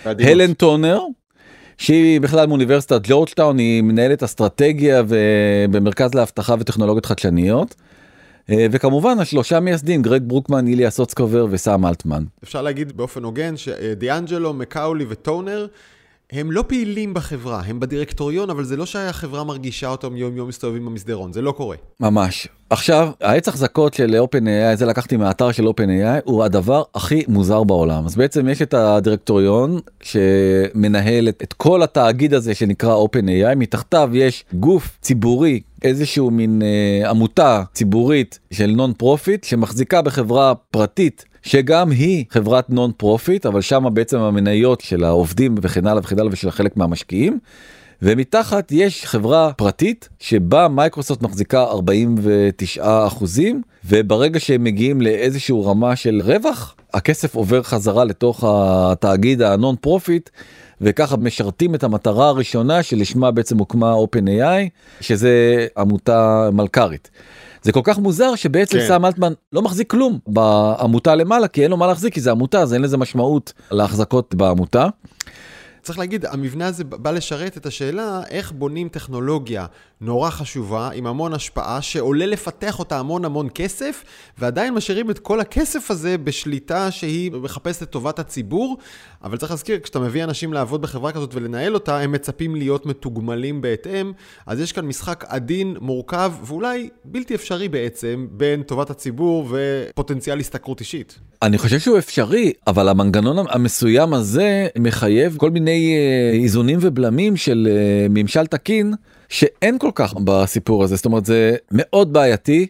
הלן 0.06 0.54
טונר 0.54 1.02
שהיא 1.78 2.22
בכלל 2.22 2.48
מאוניברסיטת 2.48 3.02
ג'ורג'טאון 3.04 3.58
היא 3.58 3.82
מנהלת 3.82 4.24
אסטרטגיה 4.24 5.04
ובמרכז 5.08 6.14
לאבטחה 6.14 6.56
וטכנולוגיות 6.60 7.06
חדשניות. 7.06 7.76
אה, 8.52 8.68
וכמובן 8.72 9.20
השלושה 9.20 9.60
מייסדים 9.60 10.02
גרג 10.02 10.24
ברוקמן 10.26 10.68
איליה 10.68 10.90
סוצקובר 10.90 11.48
וסאם 11.50 11.86
אלטמן. 11.86 12.24
אפשר 12.44 12.62
להגיד 12.62 12.98
באופן 12.98 13.24
הוגן 13.24 13.58
שד'אנג'לו 13.58 14.54
מקאולי 14.54 15.06
וטונר 15.10 15.68
הם 16.32 16.52
לא 16.52 16.64
פעילים 16.68 17.14
בחברה, 17.14 17.62
הם 17.66 17.80
בדירקטוריון, 17.80 18.50
אבל 18.50 18.64
זה 18.64 18.78
לא 18.78 18.86
שהחברה 18.86 19.44
מרגישה 19.44 19.90
אותם 19.90 20.16
יום 20.16 20.38
יום 20.38 20.48
מסתובבים 20.48 20.86
במסדרון, 20.86 21.34
זה 21.34 21.42
לא 21.42 21.52
קורה. 21.52 21.76
ממש. 22.00 22.48
עכשיו, 22.70 23.10
העץ 23.22 23.48
החזקות 23.48 23.94
של 23.94 24.16
OpenAI, 24.24 24.76
זה 24.76 24.86
לקחתי 24.86 25.18
מהאתר 25.18 25.52
של 25.52 25.68
OpenAI, 25.68 26.22
הוא 26.24 26.44
הדבר 26.44 26.84
הכי 26.96 27.24
מוזר 27.28 27.64
בעולם. 27.64 28.06
אז 28.06 28.16
בעצם 28.16 28.50
יש 28.50 28.62
את 28.62 28.74
הדירקטוריון 28.74 29.80
שמנהל 30.02 31.30
את, 31.30 31.42
את 31.44 31.54
כל 31.54 31.84
התאגיד 31.84 32.34
הזה 32.34 32.56
שנקרא 32.56 32.96
OpenAI, 32.96 33.56
מתחתיו 33.56 34.10
יש 34.14 34.46
גוף 34.54 34.98
ציבורי, 35.02 35.60
איזשהו 35.84 36.32
מין 36.32 36.62
אה, 36.62 37.10
עמותה 37.10 37.64
ציבורית 37.74 38.40
של 38.52 38.72
non-profit 38.76 39.44
שמחזיקה 39.44 40.02
בחברה 40.02 40.54
פרטית 40.56 41.26
שגם 41.44 41.92
היא 41.92 42.26
חברת 42.30 42.70
non-profit 42.70 43.46
אבל 43.46 43.62
שם 43.62 43.86
בעצם 43.94 44.20
המניות 44.20 44.82
של 44.82 45.04
העובדים 45.04 45.56
וכן 45.62 45.88
הלאה 45.88 46.02
וכן 46.04 46.20
הלאה 46.20 46.32
ושל 46.34 46.52
חלק 46.52 46.78
מהמשקיעים. 46.78 47.40
ומתחת 48.02 48.72
יש 48.72 49.06
חברה 49.06 49.54
פרטית 49.54 50.10
שבה 50.20 50.68
מייקרוסופט 50.68 51.22
מחזיקה 51.22 51.64
49 51.64 53.08
אחוזים 53.08 53.62
וברגע 53.86 54.40
שהם 54.40 54.64
מגיעים 54.64 55.02
לאיזשהו 55.02 55.66
רמה 55.66 55.96
של 55.96 56.22
רווח 56.24 56.76
הכסף 56.94 57.36
עובר 57.36 57.64
חזרה 57.64 58.04
לתוך 58.06 58.44
התאגיד 58.48 59.42
ה 59.42 59.76
non-profit 59.82 60.30
וככה 60.82 61.18
משרתים 61.18 61.76
את 61.76 61.84
המטרה 61.84 62.28
הראשונה 62.28 62.84
שלשמה 62.84 63.32
בעצם 63.32 63.58
הוקמה 63.58 63.96
OpenAI 63.96 64.70
שזה 65.02 65.68
עמותה 65.78 66.50
מלכ"רית. 66.54 67.10
זה 67.62 67.72
כל 67.72 67.82
כך 67.84 68.00
מוזר 68.00 68.36
שבעצם 68.36 68.78
כן. 68.78 68.88
סם 68.88 69.06
אלטמן 69.06 69.34
לא 69.54 69.62
מחזיק 69.62 69.90
כלום 69.90 70.20
בעמותה 70.28 71.16
למעלה 71.16 71.48
כי 71.48 71.64
אין 71.64 71.72
לו 71.72 71.78
מה 71.78 71.88
להחזיק 71.88 72.14
כי 72.14 72.22
זה 72.22 72.32
עמותה 72.32 72.62
אז 72.62 72.74
אין 72.74 72.82
לזה 72.82 72.98
משמעות 72.98 73.54
להחזקות 73.72 74.36
בעמותה. 74.36 74.88
צריך 75.82 76.00
להגיד, 76.00 76.26
המבנה 76.26 76.68
הזה 76.68 76.84
בא 76.84 77.12
לשרת 77.12 77.58
את 77.58 77.66
השאלה 77.66 78.22
איך 78.30 78.52
בונים 78.52 78.90
טכנולוגיה 78.90 79.66
נורא 80.02 80.30
חשובה, 80.30 80.90
עם 80.94 81.08
המון 81.08 81.34
השפעה, 81.34 81.82
שעולה 81.82 82.26
לפתח 82.26 82.80
אותה 82.80 83.00
המון 83.00 83.26
המון 83.26 83.48
כסף, 83.54 84.04
ועדיין 84.38 84.74
משאירים 84.74 85.12
את 85.12 85.20
כל 85.20 85.40
הכסף 85.40 85.92
הזה 85.92 86.18
בשליטה 86.18 86.92
שהיא 86.92 87.32
מחפשת 87.32 87.84
את 87.84 87.90
טובת 87.90 88.20
הציבור. 88.20 88.78
אבל 89.24 89.38
צריך 89.38 89.52
להזכיר, 89.52 89.80
כשאתה 89.80 90.00
מביא 90.00 90.24
אנשים 90.24 90.54
לעבוד 90.54 90.82
בחברה 90.82 91.12
כזאת 91.12 91.36
ולנהל 91.36 91.74
אותה, 91.74 92.00
הם 92.00 92.12
מצפים 92.12 92.56
להיות 92.56 92.86
מתוגמלים 92.86 93.62
בהתאם. 93.62 94.12
אז 94.46 94.60
יש 94.60 94.72
כאן 94.72 94.86
משחק 94.86 95.26
עדין, 95.28 95.78
מורכב, 95.82 96.34
ואולי 96.44 96.90
בלתי 97.06 97.36
אפשרי 97.36 97.70
בעצם, 97.70 98.28
בין 98.32 98.64
טובת 98.64 98.90
הציבור 98.90 99.48
ופוטנציאל 99.50 100.40
השתכרות 100.40 100.80
אישית. 100.80 101.20
אני 101.42 101.58
חושב 101.58 101.80
שהוא 101.80 101.98
אפשרי, 101.98 102.54
אבל 102.68 102.90
המנגנון 102.90 103.46
המסוים 103.50 104.14
הזה 104.14 104.68
מחייב 104.78 105.38
כל 105.38 105.50
מיני 105.50 105.71
אה, 105.72 106.40
איזונים 106.44 106.80
ובלמים 106.82 107.38
של 107.38 107.68
אה, 107.72 108.08
ממשל 108.10 108.46
תקין. 108.46 108.94
שאין 109.30 109.78
כל 109.78 109.90
כך 109.96 110.14
בסיפור 110.24 110.84
הזה 110.84 110.96
זאת 110.96 111.06
אומרת 111.06 111.26
זה 111.26 111.56
מאוד 111.72 112.14
בעייתי. 112.14 112.68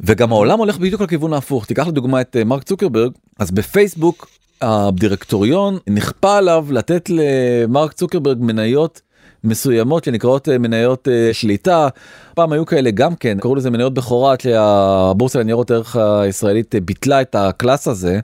וגם 0.00 0.32
העולם 0.32 0.58
הולך 0.58 0.78
בדיוק 0.78 1.00
לכיוון 1.02 1.32
ההפוך 1.32 1.66
תיקח 1.66 1.86
לדוגמה 1.86 2.20
את 2.20 2.36
אה, 2.36 2.44
מרק 2.44 2.62
צוקרברג 2.62 3.12
אז 3.38 3.50
בפייסבוק 3.50 4.28
הדירקטוריון 4.62 5.78
נכפה 5.86 6.36
עליו 6.36 6.66
לתת 6.70 7.10
למרק 7.10 7.92
צוקרברג 7.92 8.38
מניות 8.40 9.00
מסוימות 9.44 10.04
שנקראות 10.04 10.48
מניות 10.48 11.08
שליטה 11.32 11.88
פעם 12.34 12.52
היו 12.52 12.66
כאלה 12.66 12.90
גם 12.90 13.14
כן 13.14 13.38
קראו 13.40 13.54
לזה 13.54 13.70
מניות 13.70 13.94
בכורה 13.94 14.34
שהבורסה 14.42 15.40
לניירות 15.40 15.70
ערך 15.70 15.96
הישראלית 15.96 16.74
ביטלה 16.84 17.20
את 17.20 17.34
ה 17.34 17.43
class 17.43 17.88
הזה. 17.88 18.20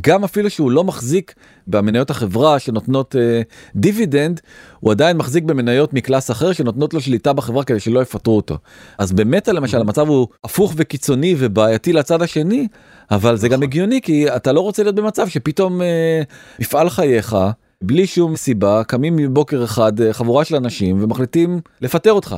גם 0.00 0.24
אפילו 0.24 0.50
שהוא 0.50 0.70
לא 0.70 0.84
מחזיק 0.84 1.34
במניות 1.66 2.10
החברה 2.10 2.58
שנותנות 2.58 3.16
אה, 3.16 3.42
דיבידנד, 3.76 4.40
הוא 4.80 4.90
עדיין 4.90 5.16
מחזיק 5.16 5.44
במניות 5.44 5.94
מ 5.94 6.00
class 6.00 6.30
אחר 6.30 6.52
שנותנות 6.52 6.94
לו 6.94 7.00
שליטה 7.00 7.32
בחברה 7.32 7.64
כדי 7.64 7.80
שלא 7.80 8.00
יפטרו 8.00 8.36
אותו. 8.36 8.58
אז 8.98 9.12
באמת 9.12 9.48
למשל 9.48 9.80
המצב 9.80 10.08
הוא 10.08 10.28
הפוך 10.44 10.72
וקיצוני 10.76 11.34
ובעייתי 11.38 11.92
לצד 11.92 12.22
השני, 12.22 12.68
אבל 13.10 13.36
זה 13.36 13.48
גם 13.48 13.52
נכון. 13.52 13.62
הגיוני 13.62 14.00
כי 14.00 14.36
אתה 14.36 14.52
לא 14.52 14.60
רוצה 14.60 14.82
להיות 14.82 14.94
במצב 14.94 15.28
שפתאום 15.28 15.82
אה, 15.82 16.22
מפעל 16.60 16.90
חייך. 16.90 17.36
בלי 17.82 18.06
שום 18.06 18.36
סיבה 18.36 18.84
קמים 18.84 19.16
מבוקר 19.16 19.64
אחד 19.64 20.00
אה, 20.00 20.12
חבורה 20.12 20.44
של 20.44 20.56
אנשים 20.56 21.02
ומחליטים 21.02 21.60
לפטר 21.80 22.12
אותך. 22.12 22.36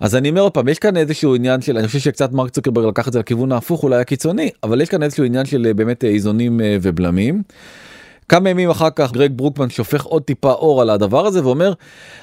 אז 0.00 0.16
אני 0.16 0.30
אומר 0.30 0.40
עוד 0.40 0.52
פעם 0.52 0.68
יש 0.68 0.78
כאן 0.78 0.96
איזשהו 0.96 1.34
עניין 1.34 1.60
של 1.60 1.78
אני 1.78 1.86
חושב 1.86 1.98
שקצת 1.98 2.32
מרק 2.32 2.50
צוקרברג 2.50 2.86
לקח 2.86 3.08
את 3.08 3.12
זה 3.12 3.18
לכיוון 3.18 3.52
ההפוך 3.52 3.82
אולי 3.82 4.00
הקיצוני 4.00 4.50
אבל 4.62 4.80
יש 4.80 4.88
כאן 4.88 5.02
איזשהו 5.02 5.24
עניין 5.24 5.46
של 5.46 5.66
אה, 5.66 5.74
באמת 5.74 6.04
אה, 6.04 6.08
איזונים 6.08 6.60
אה, 6.60 6.76
ובלמים. 6.82 7.42
כמה 8.28 8.50
ימים 8.50 8.70
אחר 8.70 8.90
כך 8.96 9.12
גרג 9.12 9.32
ברוקמן 9.32 9.70
שופך 9.70 10.04
עוד 10.04 10.22
טיפה 10.22 10.52
אור 10.52 10.82
על 10.82 10.90
הדבר 10.90 11.26
הזה 11.26 11.44
ואומר 11.44 11.72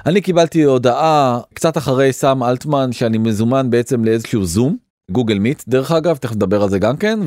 אני 0.05 0.21
קיבלתי 0.21 0.63
הודעה 0.63 1.39
קצת 1.53 1.77
אחרי 1.77 2.13
סאם 2.13 2.43
אלטמן 2.43 2.91
שאני 2.91 3.17
מזומן 3.17 3.69
בעצם 3.69 4.05
לאיזשהו 4.05 4.45
זום 4.45 4.77
גוגל 5.11 5.39
מיט 5.39 5.63
דרך 5.67 5.91
אגב 5.91 6.17
תכף 6.17 6.35
נדבר 6.35 6.63
על 6.63 6.69
זה 6.69 6.79
גם 6.79 6.97
כן 6.97 7.19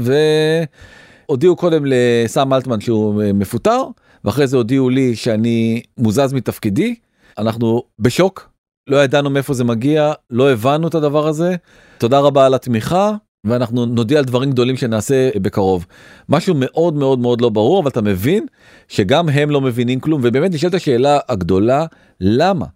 והודיעו 1.29 1.57
קודם 1.57 1.83
לסאם 1.87 2.53
אלטמן 2.53 2.81
שהוא 2.81 3.23
מפוטר 3.35 3.83
ואחרי 4.25 4.47
זה 4.47 4.57
הודיעו 4.57 4.91
לי 4.91 5.17
שאני 5.17 5.83
מוזז 5.99 6.33
מתפקידי 6.33 6.95
אנחנו 7.39 7.83
בשוק 7.99 8.56
לא 8.89 9.05
ידענו 9.05 9.31
מאיפה 9.31 9.55
זה 9.55 9.65
מגיע, 9.65 10.13
לא 10.31 10.53
הבנו 10.53 10.89
את 10.89 10.95
הדבר 10.95 11.29
הזה. 11.29 11.57
תודה 11.99 12.19
רבה 12.19 12.47
על 12.47 12.55
התמיכה, 12.55 13.13
ואנחנו 13.45 13.87
נודיע 13.87 14.19
על 14.19 14.25
דברים 14.25 14.51
גדולים 14.51 14.77
שנעשה 14.77 15.31
בקרוב. 15.43 15.87
משהו 16.29 16.55
מאוד 16.59 16.95
מאוד 16.95 17.19
מאוד 17.19 17.41
לא 17.41 17.49
ברור, 17.49 17.81
אבל 17.81 17.89
אתה 17.89 18.03
מבין 18.03 18.47
שגם 18.89 19.29
הם 19.29 19.51
לא 19.51 19.61
מבינים 19.61 20.01
כלום, 20.01 20.21
ובאמת 20.25 20.55
נשאלת 20.55 20.75
השאלה 20.75 21.19
הגדולה, 21.29 21.87
למה? 22.21 22.67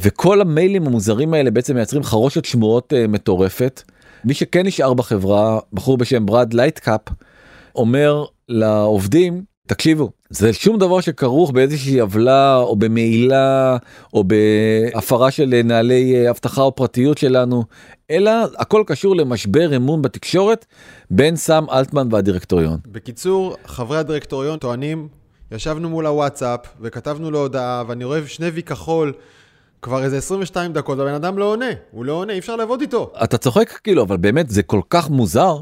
וכל 0.00 0.40
המיילים 0.40 0.86
המוזרים 0.86 1.34
האלה 1.34 1.50
בעצם 1.50 1.74
מייצרים 1.74 2.02
חרושת 2.02 2.44
שמועות 2.44 2.92
uh, 2.92 3.08
מטורפת. 3.08 3.82
מי 4.24 4.34
שכן 4.34 4.66
נשאר 4.66 4.94
בחברה, 4.94 5.58
בחור 5.72 5.96
בשם 5.96 6.26
ברד 6.26 6.54
לייטקאפ, 6.54 7.00
אומר 7.74 8.24
לעובדים, 8.48 9.44
תקשיבו 9.66 10.10
זה 10.30 10.52
שום 10.52 10.78
דבר 10.78 11.00
שכרוך 11.00 11.50
באיזושהי 11.50 12.00
עוולה 12.00 12.56
או 12.56 12.76
במעילה 12.76 13.76
או 14.14 14.24
בהפרה 14.24 15.30
של 15.30 15.60
נהלי 15.64 16.14
אה, 16.16 16.30
אבטחה 16.30 16.62
או 16.62 16.74
פרטיות 16.74 17.18
שלנו 17.18 17.64
אלא 18.10 18.30
הכל 18.58 18.82
קשור 18.86 19.16
למשבר 19.16 19.76
אמון 19.76 20.02
בתקשורת 20.02 20.66
בין 21.10 21.36
סם 21.36 21.64
אלטמן 21.72 22.08
והדירקטוריון. 22.10 22.78
בקיצור 22.86 23.56
חברי 23.66 23.98
הדירקטוריון 23.98 24.58
טוענים 24.58 25.08
ישבנו 25.52 25.88
מול 25.88 26.06
הוואטסאפ 26.06 26.60
וכתבנו 26.80 27.30
לו 27.30 27.38
הודעה 27.38 27.84
ואני 27.88 28.04
רואה 28.04 28.26
שני 28.26 28.48
וי 28.48 28.62
כחול. 28.62 29.12
כבר 29.82 30.04
איזה 30.04 30.16
22 30.16 30.72
דקות 30.72 30.98
והבן 30.98 31.14
אדם 31.14 31.38
לא 31.38 31.44
עונה, 31.44 31.66
הוא 31.90 32.04
לא 32.04 32.12
עונה, 32.12 32.32
אי 32.32 32.38
אפשר 32.38 32.56
לעבוד 32.56 32.80
איתו. 32.80 33.12
אתה 33.24 33.38
צוחק 33.38 33.80
כאילו, 33.84 34.02
אבל 34.02 34.16
באמת 34.16 34.50
זה 34.50 34.62
כל 34.62 34.80
כך 34.90 35.10
מוזר 35.10 35.60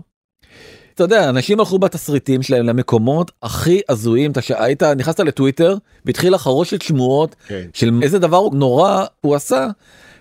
אתה 0.94 1.04
יודע 1.04 1.28
אנשים 1.28 1.60
הלכו 1.60 1.78
בתסריטים 1.78 2.42
שלהם 2.42 2.66
למקומות 2.66 3.30
הכי 3.42 3.80
הזויים 3.88 4.30
אתה 4.30 4.42
שהיית 4.42 4.82
נכנסת 4.82 5.20
לטוויטר 5.20 5.76
והתחילה 6.04 6.38
חרושת 6.38 6.82
שמועות. 6.82 7.36
כן. 7.48 7.62
של 7.74 8.00
איזה 8.02 8.18
דבר 8.18 8.48
נורא 8.52 9.04
הוא 9.20 9.34
עשה. 9.34 9.66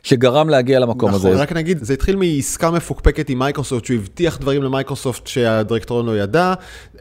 שגרם 0.04 0.50
להגיע 0.50 0.80
למקום 0.80 1.10
נכון, 1.10 1.20
הזה. 1.20 1.30
נכון, 1.30 1.42
רק 1.42 1.52
נגיד, 1.52 1.84
זה 1.84 1.94
התחיל 1.94 2.16
מעסקה 2.16 2.72
מפוקפקת 2.72 3.30
עם 3.30 3.40
מייקרוסופט, 3.40 3.86
שהוא 3.86 3.98
הבטיח 3.98 4.38
דברים 4.38 4.64
למייקרוסופט 4.64 5.28
שהדירקטוריון 5.28 6.06
לא 6.06 6.18
ידע. 6.20 6.54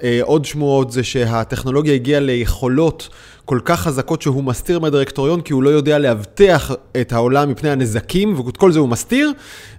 אה, 0.02 0.20
עוד 0.22 0.44
שמועות 0.44 0.92
זה 0.92 1.04
שהטכנולוגיה 1.04 1.94
הגיעה 1.94 2.20
ליכולות 2.20 3.08
כל 3.44 3.60
כך 3.64 3.80
חזקות 3.80 4.22
שהוא 4.22 4.44
מסתיר 4.44 4.78
מהדירקטוריון, 4.78 5.40
כי 5.40 5.52
הוא 5.52 5.62
לא 5.62 5.70
יודע 5.70 5.98
לאבטח 5.98 6.70
את 7.00 7.12
העולם 7.12 7.50
מפני 7.50 7.70
הנזקים, 7.70 8.40
ואת 8.40 8.56
כל 8.56 8.72
זה 8.72 8.78
הוא 8.78 8.88
מסתיר, 8.88 9.32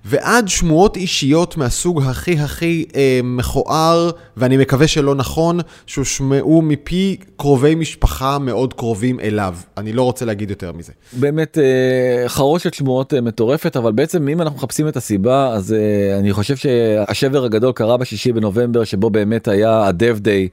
ועד 0.06 0.48
שמועות 0.48 0.98
אישיות 0.98 1.58
מהסוג 1.58 2.02
הכי 2.02 2.40
הכי 2.40 2.86
אה, 2.96 3.20
מכוער, 3.24 4.12
ואני 4.38 4.58
מקווה 4.58 4.88
שלא 4.88 5.16
נכון, 5.16 5.60
שהושמעו 5.86 6.62
מפי 6.62 7.18
קרובי 7.38 7.76
משפחה 7.76 8.40
מאוד 8.40 8.74
קרובים 8.74 9.20
אליו. 9.20 9.56
אני 9.78 9.94
לא 9.94 10.04
רוצה 10.04 10.26
להגיד 10.26 10.50
יותר 10.50 10.72
מזה. 10.72 10.94
באמת 11.14 11.58
אה, 11.58 12.30
חרושת 12.30 12.74
שמועות 12.74 13.14
אה, 13.14 13.22
מטורפת, 13.22 13.78
אבל 13.78 13.92
בעצם 13.92 14.28
אם 14.28 14.42
אנחנו 14.42 14.58
מחפשים 14.58 14.88
את 14.88 14.98
הסיבה, 14.98 15.54
אז 15.54 15.74
אה, 15.74 16.20
אני 16.20 16.34
חושב 16.34 16.56
שהשבר 16.56 17.44
הגדול 17.44 17.72
קרה 17.72 17.98
בשישי 17.98 18.32
בנובמבר, 18.32 18.84
שבו 18.84 19.10
באמת 19.10 19.48
היה 19.48 19.72
ה-Dev 19.72 20.20
Day. 20.20 20.50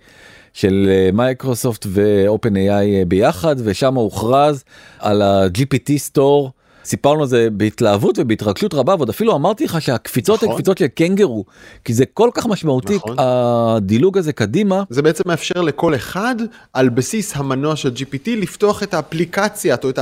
של 0.61 0.89
אה, 0.91 1.11
מייקרוסופט 1.13 1.87
ו-open 1.89 2.53
AI 2.53 3.05
ביחד 3.09 3.57
ושם 3.65 3.95
הוכרז 3.95 4.65
על 4.99 5.23
ה-GPT 5.23 5.91
store. 6.13 6.51
סיפרנו 6.85 7.21
על 7.21 7.27
זה 7.27 7.49
בהתלהבות 7.53 8.19
ובהתרגשות 8.19 8.75
רבה 8.75 8.95
ועוד 8.95 9.09
אפילו 9.09 9.37
אמרתי 9.37 9.65
לך 9.65 9.83
שהקפיצות 9.83 10.37
נכון. 10.37 10.49
הן 10.49 10.55
קפיצות 10.55 10.79
של 10.79 10.87
קנגרו 10.87 11.45
כי 11.85 11.95
זה 11.95 12.05
כל 12.07 12.31
כך 12.35 12.47
משמעותי 12.47 12.97
נכון. 12.97 13.17
הדילוג 13.19 14.19
הזה 14.19 14.33
קדימה 14.33 14.83
זה 14.91 15.03
בעצם 15.03 15.23
מאפשר 15.27 15.63
לכל 15.63 15.95
אחד 15.95 16.35
על 16.73 16.89
בסיס 16.89 17.37
המנוע 17.37 17.77
של 17.77 17.93
GPT 17.97 18.31
לפתוח 18.31 18.83
את 18.83 18.95
האפליקציה 18.95 19.77
או 19.85 19.91
את 19.91 19.99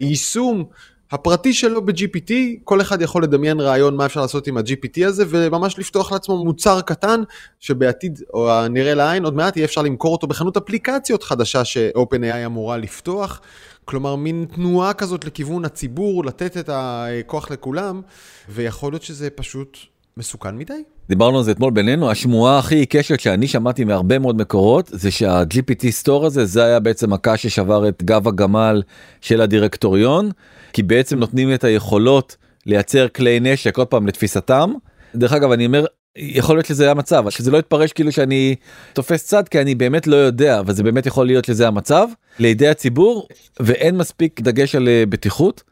היישום 0.00 0.64
הפרטי 1.10 1.52
שלו 1.52 1.86
ב-GPT, 1.86 2.32
כל 2.64 2.80
אחד 2.80 3.02
יכול 3.02 3.22
לדמיין 3.22 3.60
רעיון 3.60 3.96
מה 3.96 4.06
אפשר 4.06 4.20
לעשות 4.20 4.46
עם 4.46 4.56
ה-GPT 4.56 5.06
הזה 5.06 5.24
וממש 5.28 5.78
לפתוח 5.78 6.12
לעצמו 6.12 6.44
מוצר 6.44 6.80
קטן 6.80 7.22
שבעתיד 7.60 8.22
או 8.34 8.52
הנראה 8.52 8.94
לעין 8.94 9.24
עוד 9.24 9.34
מעט 9.34 9.56
יהיה 9.56 9.64
אפשר 9.64 9.82
למכור 9.82 10.12
אותו 10.12 10.26
בחנות 10.26 10.56
אפליקציות 10.56 11.22
חדשה 11.22 11.64
ש-OpenAI 11.64 12.46
אמורה 12.46 12.76
לפתוח. 12.76 13.40
כלומר 13.84 14.16
מין 14.16 14.46
תנועה 14.54 14.92
כזאת 14.92 15.24
לכיוון 15.24 15.64
הציבור, 15.64 16.24
לתת 16.24 16.56
את 16.56 16.70
הכוח 16.72 17.50
לכולם, 17.50 18.00
ויכול 18.48 18.92
להיות 18.92 19.02
שזה 19.02 19.30
פשוט 19.30 19.78
מסוכן 20.16 20.56
מדי. 20.56 20.82
דיברנו 21.10 21.38
על 21.38 21.44
זה 21.44 21.50
אתמול 21.50 21.70
בינינו, 21.70 22.10
השמועה 22.10 22.58
הכי 22.58 22.74
עיקשת 22.74 23.20
שאני 23.20 23.48
שמעתי 23.48 23.84
מהרבה 23.84 24.18
מאוד 24.18 24.36
מקורות 24.36 24.90
זה 24.92 25.10
שה-GPT 25.10 25.82
Store 26.04 26.26
הזה 26.26 26.44
זה 26.44 26.64
היה 26.64 26.80
בעצם 26.80 27.12
הקש 27.12 27.42
ששבר 27.42 27.88
את 27.88 28.02
גב 28.02 28.28
הגמל 28.28 28.82
של 29.20 29.40
הדירקטוריון, 29.40 30.30
כי 30.72 30.82
בעצם 30.82 31.18
נותנים 31.18 31.54
את 31.54 31.64
היכולות 31.64 32.36
לייצר 32.66 33.08
כלי 33.08 33.40
נשק 33.40 33.78
עוד 33.78 33.86
פעם 33.86 34.06
לתפיסתם. 34.06 34.72
דרך 35.14 35.32
אגב 35.32 35.52
אני 35.52 35.66
אומר 35.66 35.84
יכול 36.16 36.56
להיות 36.56 36.66
שזה 36.66 36.90
המצב 36.90 37.30
שזה 37.30 37.50
לא 37.50 37.58
יתפרש 37.58 37.92
כאילו 37.92 38.12
שאני 38.12 38.54
תופס 38.92 39.26
צד 39.26 39.48
כי 39.48 39.60
אני 39.60 39.74
באמת 39.74 40.06
לא 40.06 40.16
יודע 40.16 40.60
אבל 40.60 40.72
זה 40.72 40.82
באמת 40.82 41.06
יכול 41.06 41.26
להיות 41.26 41.44
שזה 41.44 41.68
המצב 41.68 42.08
לידי 42.38 42.68
הציבור 42.68 43.28
ואין 43.60 43.96
מספיק 43.96 44.40
דגש 44.40 44.74
על 44.74 44.88
אה, 44.88 45.04
בטיחות. 45.08 45.62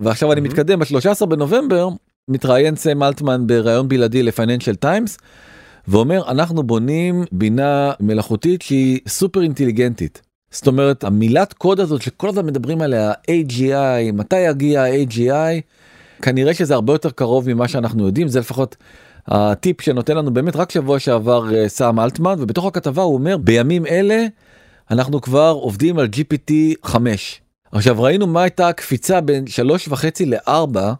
ועכשיו 0.00 0.32
אני 0.32 0.40
מתקדם 0.40 0.78
ב-13 0.78 1.26
בנובמבר 1.26 1.88
מתראיין 2.32 2.76
סם 2.76 3.02
אלטמן 3.02 3.46
בריאיון 3.46 3.88
בלעדי 3.88 4.22
לפייננשל 4.22 4.74
טיימס 4.74 5.18
ואומר 5.88 6.30
אנחנו 6.30 6.62
בונים 6.62 7.24
בינה 7.32 7.92
מלאכותית 8.00 8.62
שהיא 8.62 9.00
סופר 9.08 9.42
אינטליגנטית. 9.42 10.22
זאת 10.50 10.66
אומרת 10.66 11.04
המילת 11.04 11.52
קוד 11.52 11.80
הזאת 11.80 12.02
שכל 12.02 12.28
הזמן 12.28 12.46
מדברים 12.46 12.82
עליה 12.82 13.12
AGI 13.12 14.12
מתי 14.12 14.38
יגיע 14.40 14.84
AGI 14.86 15.60
כנראה 16.22 16.54
שזה 16.54 16.74
הרבה 16.74 16.92
יותר 16.92 17.10
קרוב 17.10 17.54
ממה 17.54 17.68
שאנחנו 17.68 18.06
יודעים 18.06 18.28
זה 18.28 18.40
לפחות 18.40 18.76
הטיפ 19.26 19.80
שנותן 19.80 20.16
לנו 20.16 20.34
באמת 20.34 20.56
רק 20.56 20.70
שבוע 20.70 20.98
שעבר 20.98 21.54
אה, 21.54 21.68
סם 21.68 22.00
אלטמן 22.00 22.34
ובתוך 22.38 22.64
הכתבה 22.66 23.02
הוא 23.02 23.14
אומר 23.14 23.36
בימים 23.36 23.86
אלה 23.86 24.26
אנחנו 24.90 25.20
כבר 25.20 25.56
עובדים 25.60 25.98
על 25.98 26.08
gpt 26.16 26.52
5 26.84 27.40
עכשיו 27.72 28.02
ראינו 28.02 28.26
מה 28.26 28.42
הייתה 28.42 28.68
הקפיצה 28.68 29.20
בין 29.20 29.46
שלוש 29.46 29.88
וחצי 29.88 30.26
לארבע 30.26 30.92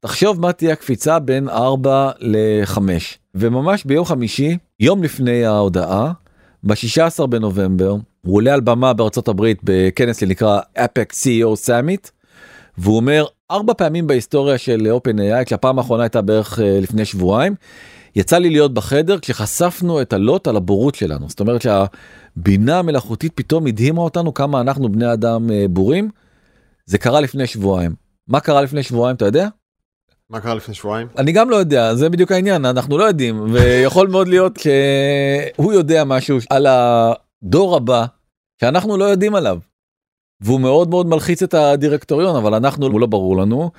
תחשוב 0.00 0.40
מה 0.40 0.52
תהיה 0.52 0.72
הקפיצה 0.72 1.18
בין 1.18 1.48
4 1.48 2.10
ל-5 2.20 2.78
וממש 3.34 3.84
ביום 3.84 4.04
חמישי 4.04 4.56
יום 4.80 5.02
לפני 5.02 5.44
ההודעה 5.44 6.12
ב-16 6.62 7.26
בנובמבר 7.26 7.96
הוא 8.26 8.36
עולה 8.36 8.54
על 8.54 8.60
במה 8.60 8.92
בארצות 8.92 9.28
הברית 9.28 9.58
בכנס 9.64 10.20
שנקרא 10.20 10.60
אפק 10.74 11.12
CEO 11.12 11.66
Summit 11.66 12.10
והוא 12.78 12.96
אומר 12.96 13.24
ארבע 13.50 13.74
פעמים 13.74 14.06
בהיסטוריה 14.06 14.58
של 14.58 14.92
OpenAI 14.96 15.44
כשהפעם 15.44 15.78
האחרונה 15.78 16.02
הייתה 16.02 16.22
בערך 16.22 16.60
אה, 16.60 16.80
לפני 16.80 17.04
שבועיים 17.04 17.54
יצא 18.16 18.38
לי 18.38 18.50
להיות 18.50 18.74
בחדר 18.74 19.18
כשחשפנו 19.18 20.02
את 20.02 20.12
הלוט 20.12 20.48
על 20.48 20.56
הבורות 20.56 20.94
שלנו 20.94 21.28
זאת 21.28 21.40
אומרת 21.40 21.62
שהבינה 21.62 22.78
המלאכותית 22.78 23.32
פתאום 23.34 23.66
הדהימה 23.66 24.00
אותנו 24.00 24.34
כמה 24.34 24.60
אנחנו 24.60 24.92
בני 24.92 25.12
אדם 25.12 25.50
אה, 25.50 25.64
בורים. 25.70 26.10
זה 26.86 26.98
קרה 26.98 27.20
לפני 27.20 27.46
שבועיים 27.46 27.94
מה 28.28 28.40
קרה 28.40 28.62
לפני 28.62 28.82
שבועיים 28.82 29.16
אתה 29.16 29.24
יודע? 29.24 29.48
מה 30.30 30.40
קרה 30.40 30.54
לפני 30.54 30.74
שבועיים? 30.74 31.06
אני 31.18 31.32
גם 31.32 31.50
לא 31.50 31.56
יודע 31.56 31.94
זה 31.94 32.08
בדיוק 32.08 32.32
העניין 32.32 32.64
אנחנו 32.64 32.98
לא 32.98 33.04
יודעים 33.04 33.44
ויכול 33.52 34.08
מאוד 34.08 34.28
להיות 34.28 34.58
שהוא 34.60 35.72
יודע 35.72 36.04
משהו 36.04 36.38
על 36.50 36.66
הדור 36.66 37.76
הבא 37.76 38.04
שאנחנו 38.60 38.96
לא 38.96 39.04
יודעים 39.04 39.34
עליו. 39.34 39.58
והוא 40.40 40.60
מאוד 40.60 40.90
מאוד 40.90 41.06
מלחיץ 41.06 41.42
את 41.42 41.54
הדירקטוריון 41.54 42.36
אבל 42.36 42.54
אנחנו 42.54 42.98
לא 42.98 43.06
ברור 43.06 43.36
לנו. 43.36 43.70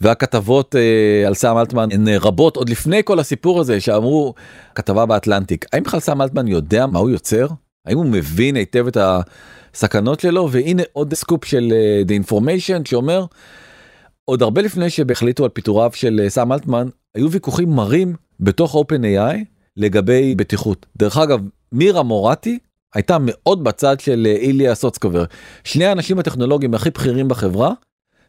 והכתבות 0.00 0.76
אה, 0.76 1.26
על 1.26 1.34
סם 1.34 1.58
אלטמן 1.58 1.88
הן 1.92 2.08
רבות 2.08 2.56
עוד 2.56 2.68
לפני 2.68 3.00
כל 3.04 3.18
הסיפור 3.18 3.60
הזה 3.60 3.80
שאמרו 3.80 4.34
כתבה 4.74 5.06
באטלנטיק 5.06 5.64
האם 5.72 5.82
בכלל 5.82 6.00
סם 6.00 6.22
אלטמן 6.22 6.48
יודע 6.48 6.86
מה 6.86 6.98
הוא 6.98 7.10
יוצר 7.10 7.46
האם 7.86 7.96
הוא 7.96 8.06
מבין 8.06 8.56
היטב 8.56 8.86
את 8.86 8.96
הסכנות 9.00 10.20
שלו 10.20 10.48
והנה 10.50 10.82
עוד 10.92 11.14
סקופ 11.14 11.44
של 11.44 11.72
אה, 11.72 12.02
The 12.06 12.26
Information 12.26 12.88
שאומר 12.88 13.24
עוד 14.24 14.42
הרבה 14.42 14.62
לפני 14.62 14.90
שהחליטו 14.90 15.44
על 15.44 15.50
פיטוריו 15.50 15.90
של 15.94 16.20
אה, 16.24 16.30
סם 16.30 16.52
אלטמן 16.52 16.88
היו 17.14 17.30
ויכוחים 17.30 17.70
מרים 17.70 18.16
בתוך 18.40 18.74
OpenAI 18.74 19.36
לגבי 19.76 20.34
בטיחות 20.34 20.86
דרך 20.96 21.16
אגב 21.16 21.40
מירה 21.72 22.02
מורטי 22.02 22.58
הייתה 22.94 23.16
מאוד 23.20 23.64
בצד 23.64 24.00
של 24.00 24.26
אה, 24.26 24.36
איליה 24.36 24.74
סוצקובר. 24.74 25.24
שני 25.64 25.84
האנשים 25.84 26.18
הטכנולוגיים 26.18 26.74
הכי 26.74 26.90
בכירים 26.90 27.28
בחברה 27.28 27.72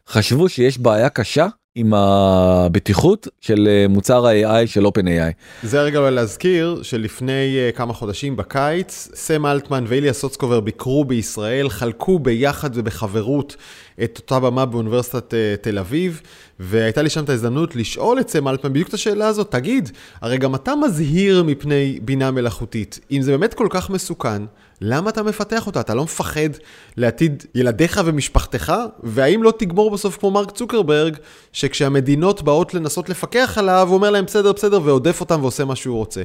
חשבו 0.08 0.48
שיש 0.48 0.78
בעיה 0.78 1.08
קשה 1.08 1.46
עם 1.78 1.94
הבטיחות 1.94 3.28
של 3.40 3.68
אה, 3.70 3.88
מוצר 3.88 4.26
ה-AI 4.26 4.66
של 4.66 4.86
OpenAI. 4.86 5.32
זה 5.62 5.80
הרגע 5.80 6.10
להזכיר 6.10 6.82
שלפני 6.82 7.56
uh, 7.72 7.76
כמה 7.76 7.92
חודשים 7.92 8.36
בקיץ, 8.36 9.08
סם 9.14 9.46
אלטמן 9.46 9.84
ואיליה 9.88 10.12
סוצקובר 10.12 10.60
ביקרו 10.60 11.04
בישראל, 11.04 11.68
חלקו 11.68 12.18
ביחד 12.18 12.70
ובחברות 12.74 13.56
את 14.04 14.18
אותה 14.18 14.40
במה 14.40 14.66
באוניברסיטת 14.66 15.32
uh, 15.32 15.62
תל 15.62 15.78
אביב, 15.78 16.20
והייתה 16.60 17.02
לי 17.02 17.10
שם 17.10 17.24
את 17.24 17.28
ההזדמנות 17.28 17.76
לשאול 17.76 18.20
את 18.20 18.28
סם 18.28 18.48
אלטמן 18.48 18.72
בדיוק 18.72 18.88
את 18.88 18.94
השאלה 18.94 19.26
הזאת, 19.26 19.50
תגיד, 19.50 19.90
הרי 20.20 20.38
גם 20.38 20.54
אתה 20.54 20.74
מזהיר 20.76 21.42
מפני 21.42 21.98
בינה 22.02 22.30
מלאכותית, 22.30 23.00
אם 23.10 23.22
זה 23.22 23.30
באמת 23.30 23.54
כל 23.54 23.66
כך 23.70 23.90
מסוכן, 23.90 24.42
למה 24.80 25.10
אתה 25.10 25.22
מפתח 25.22 25.66
אותה? 25.66 25.80
אתה 25.80 25.94
לא 25.94 26.04
מפחד 26.04 26.50
לעתיד 26.96 27.44
ילדיך 27.54 28.00
ומשפחתך? 28.04 28.72
והאם 29.02 29.42
לא 29.42 29.52
תגמור 29.58 29.90
בסוף 29.90 30.16
כמו 30.16 30.30
מרק 30.30 30.50
צוקרברג, 30.50 31.16
שכשהמדינות 31.52 32.42
באות 32.42 32.74
לנסות 32.74 33.08
לפקח 33.08 33.58
עליו, 33.58 33.86
הוא 33.88 33.94
אומר 33.94 34.10
להם 34.10 34.24
בסדר, 34.24 34.52
בסדר, 34.52 34.80
ועודף 34.84 35.20
אותם 35.20 35.42
ועושה 35.42 35.64
מה 35.64 35.76
שהוא 35.76 35.96
רוצה. 35.96 36.22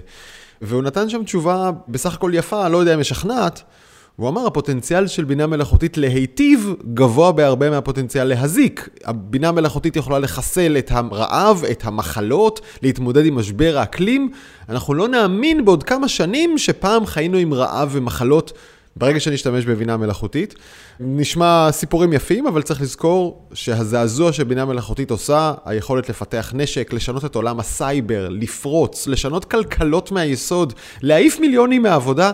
והוא 0.62 0.84
נתן 0.84 1.10
שם 1.10 1.24
תשובה 1.24 1.72
בסך 1.88 2.14
הכל 2.14 2.32
יפה, 2.34 2.68
לא 2.68 2.78
יודע 2.78 2.94
אם 2.94 3.00
משכנעת. 3.00 3.62
הוא 4.15 4.30
אמר, 4.30 4.47
הפוטנציאל 4.47 5.08
של 5.08 5.24
בינה 5.24 5.47
מלאכותית 5.47 5.97
להיטיב 5.97 6.74
גבוה 6.93 7.32
בהרבה 7.32 7.69
מהפוטנציאל 7.69 8.28
להזיק. 8.28 8.89
הבינה 9.06 9.50
המלאכותית 9.50 9.95
יכולה 9.95 10.19
לחסל 10.19 10.78
את 10.78 10.91
הרעב, 10.91 11.63
את 11.71 11.86
המחלות, 11.86 12.62
להתמודד 12.82 13.26
עם 13.26 13.36
משבר 13.36 13.78
האקלים. 13.78 14.32
אנחנו 14.69 14.93
לא 14.93 15.08
נאמין 15.08 15.65
בעוד 15.65 15.84
כמה 15.84 16.08
שנים 16.08 16.58
שפעם 16.58 17.06
חיינו 17.06 17.38
עם 17.38 17.54
רעב 17.54 17.89
ומחלות 17.91 18.54
ברגע 18.95 19.19
שנשתמש 19.19 19.65
בבינה 19.65 19.97
מלאכותית. 19.97 20.56
נשמע 21.00 21.67
סיפורים 21.71 22.13
יפים, 22.13 22.47
אבל 22.47 22.62
צריך 22.62 22.82
לזכור 22.82 23.47
שהזעזוע 23.54 24.34
שבינה 24.34 24.65
מלאכותית 24.65 25.12
עושה, 25.12 25.54
היכולת 25.65 26.10
לפתח 26.10 26.52
נשק, 26.56 26.93
לשנות 26.93 27.26
את 27.26 27.36
עולם 27.36 27.60
הסייבר, 27.60 28.30
לפרוץ, 28.30 29.08
לשנות 29.08 29.45
כלכלות 29.45 30.12
מהיסוד, 30.12 30.74
להעיף 31.02 31.39
מיליונים 31.39 31.82
מהעבודה, 31.82 32.32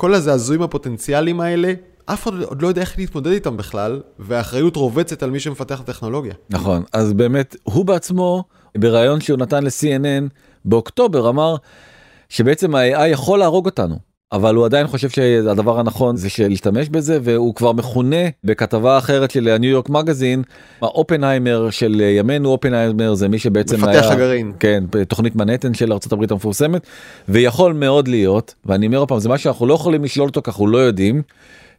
כל 0.00 0.14
הזעזועים 0.14 0.62
הפוטנציאליים 0.62 1.40
האלה, 1.40 1.72
אף 2.06 2.28
אחד 2.28 2.42
עוד 2.42 2.62
לא 2.62 2.68
יודע 2.68 2.80
איך 2.80 2.98
להתמודד 2.98 3.30
איתם 3.30 3.56
בכלל, 3.56 4.00
והאחריות 4.18 4.76
רובצת 4.76 5.22
על 5.22 5.30
מי 5.30 5.40
שמפתח 5.40 5.80
הטכנולוגיה. 5.80 6.34
נכון, 6.50 6.82
אז 6.92 7.12
באמת, 7.12 7.56
הוא 7.62 7.84
בעצמו, 7.84 8.44
בריאיון 8.78 9.20
שהוא 9.20 9.38
נתן 9.38 9.64
ל-CNN 9.64 10.28
באוקטובר, 10.64 11.28
אמר 11.28 11.56
שבעצם 12.28 12.74
ה-AI 12.74 13.06
יכול 13.06 13.38
להרוג 13.38 13.66
אותנו. 13.66 14.09
אבל 14.32 14.54
הוא 14.54 14.64
עדיין 14.64 14.86
חושב 14.86 15.08
שהדבר 15.08 15.80
הנכון 15.80 16.16
זה 16.16 16.28
להשתמש 16.48 16.88
בזה 16.88 17.18
והוא 17.22 17.54
כבר 17.54 17.72
מכונה 17.72 18.28
בכתבה 18.44 18.98
אחרת 18.98 19.30
של 19.30 19.48
הניו 19.48 19.70
יורק 19.70 19.88
מגזין 19.88 20.42
האופנהיימר 20.82 21.70
של 21.70 22.00
ימינו 22.18 22.48
אופנהיימר 22.48 23.14
זה 23.14 23.28
מי 23.28 23.38
שבעצם 23.38 23.76
מפתח 23.76 23.88
היה 23.88 24.12
הגרעין 24.12 24.52
כן 24.60 24.84
תוכנית 25.08 25.36
מנהטן 25.36 25.74
של 25.74 25.92
ארה"ב 25.92 26.32
המפורסמת 26.32 26.86
ויכול 27.28 27.72
מאוד 27.72 28.08
להיות 28.08 28.54
ואני 28.66 28.86
אומר 28.86 29.06
פעם 29.06 29.18
זה 29.18 29.28
מה 29.28 29.38
שאנחנו 29.38 29.66
לא 29.66 29.74
יכולים 29.74 30.04
לשלול 30.04 30.28
אותו 30.28 30.40
כך 30.42 30.48
אנחנו 30.48 30.66
לא 30.66 30.78
יודעים. 30.78 31.22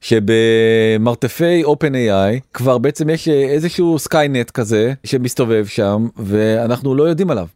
שבמרתפי 0.01 1.63
OpenAI 1.63 2.39
כבר 2.53 2.77
בעצם 2.77 3.09
יש 3.09 3.27
איזשהו 3.27 3.99
סקיינט 3.99 4.51
כזה 4.51 4.93
שמסתובב 5.03 5.65
שם 5.65 6.07
ואנחנו 6.17 6.95
לא 6.95 7.03
יודעים 7.03 7.31
עליו. 7.31 7.47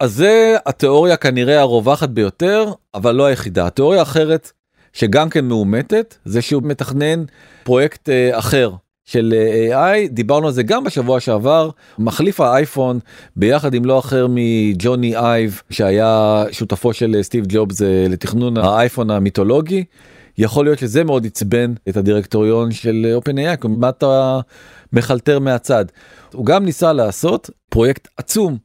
אז 0.00 0.14
זה 0.14 0.56
התיאוריה 0.66 1.16
כנראה 1.16 1.60
הרווחת 1.60 2.08
ביותר, 2.08 2.72
אבל 2.94 3.14
לא 3.14 3.26
היחידה. 3.26 3.66
התיאוריה 3.66 4.00
האחרת, 4.00 4.52
שגם 4.92 5.30
כן 5.30 5.44
מאומתת, 5.44 6.16
זה 6.24 6.42
שהוא 6.42 6.62
מתכנן 6.62 7.24
פרויקט 7.64 8.08
אה, 8.08 8.38
אחר 8.38 8.72
של 9.04 9.34
אה, 9.36 9.94
AI, 10.04 10.08
דיברנו 10.08 10.46
על 10.46 10.52
זה 10.52 10.62
גם 10.62 10.84
בשבוע 10.84 11.20
שעבר, 11.20 11.70
מחליף 11.98 12.40
האייפון 12.40 12.98
ביחד 13.36 13.74
עם 13.74 13.84
לא 13.84 13.98
אחר 13.98 14.26
מג'וני 14.30 15.16
אייב, 15.16 15.62
שהיה 15.70 16.44
שותפו 16.50 16.92
של 16.92 17.14
אה, 17.18 17.22
סטיב 17.22 17.44
ג'ובס 17.48 17.82
אה, 17.82 18.06
לתכנון 18.08 18.56
האייפון 18.56 19.10
המיתולוגי. 19.10 19.84
יכול 20.38 20.64
להיות 20.64 20.78
שזה 20.78 21.04
מאוד 21.04 21.26
עצבן 21.26 21.74
את 21.88 21.96
הדירקטוריון 21.96 22.72
של 22.72 23.06
אה, 23.08 23.16
OpenAI, 23.16 23.68
מה 23.68 23.88
אתה 23.88 24.40
מחלטר 24.92 25.38
מהצד. 25.38 25.84
הוא 26.34 26.46
גם 26.46 26.64
ניסה 26.64 26.92
לעשות 26.92 27.50
פרויקט 27.68 28.08
עצום 28.16 28.58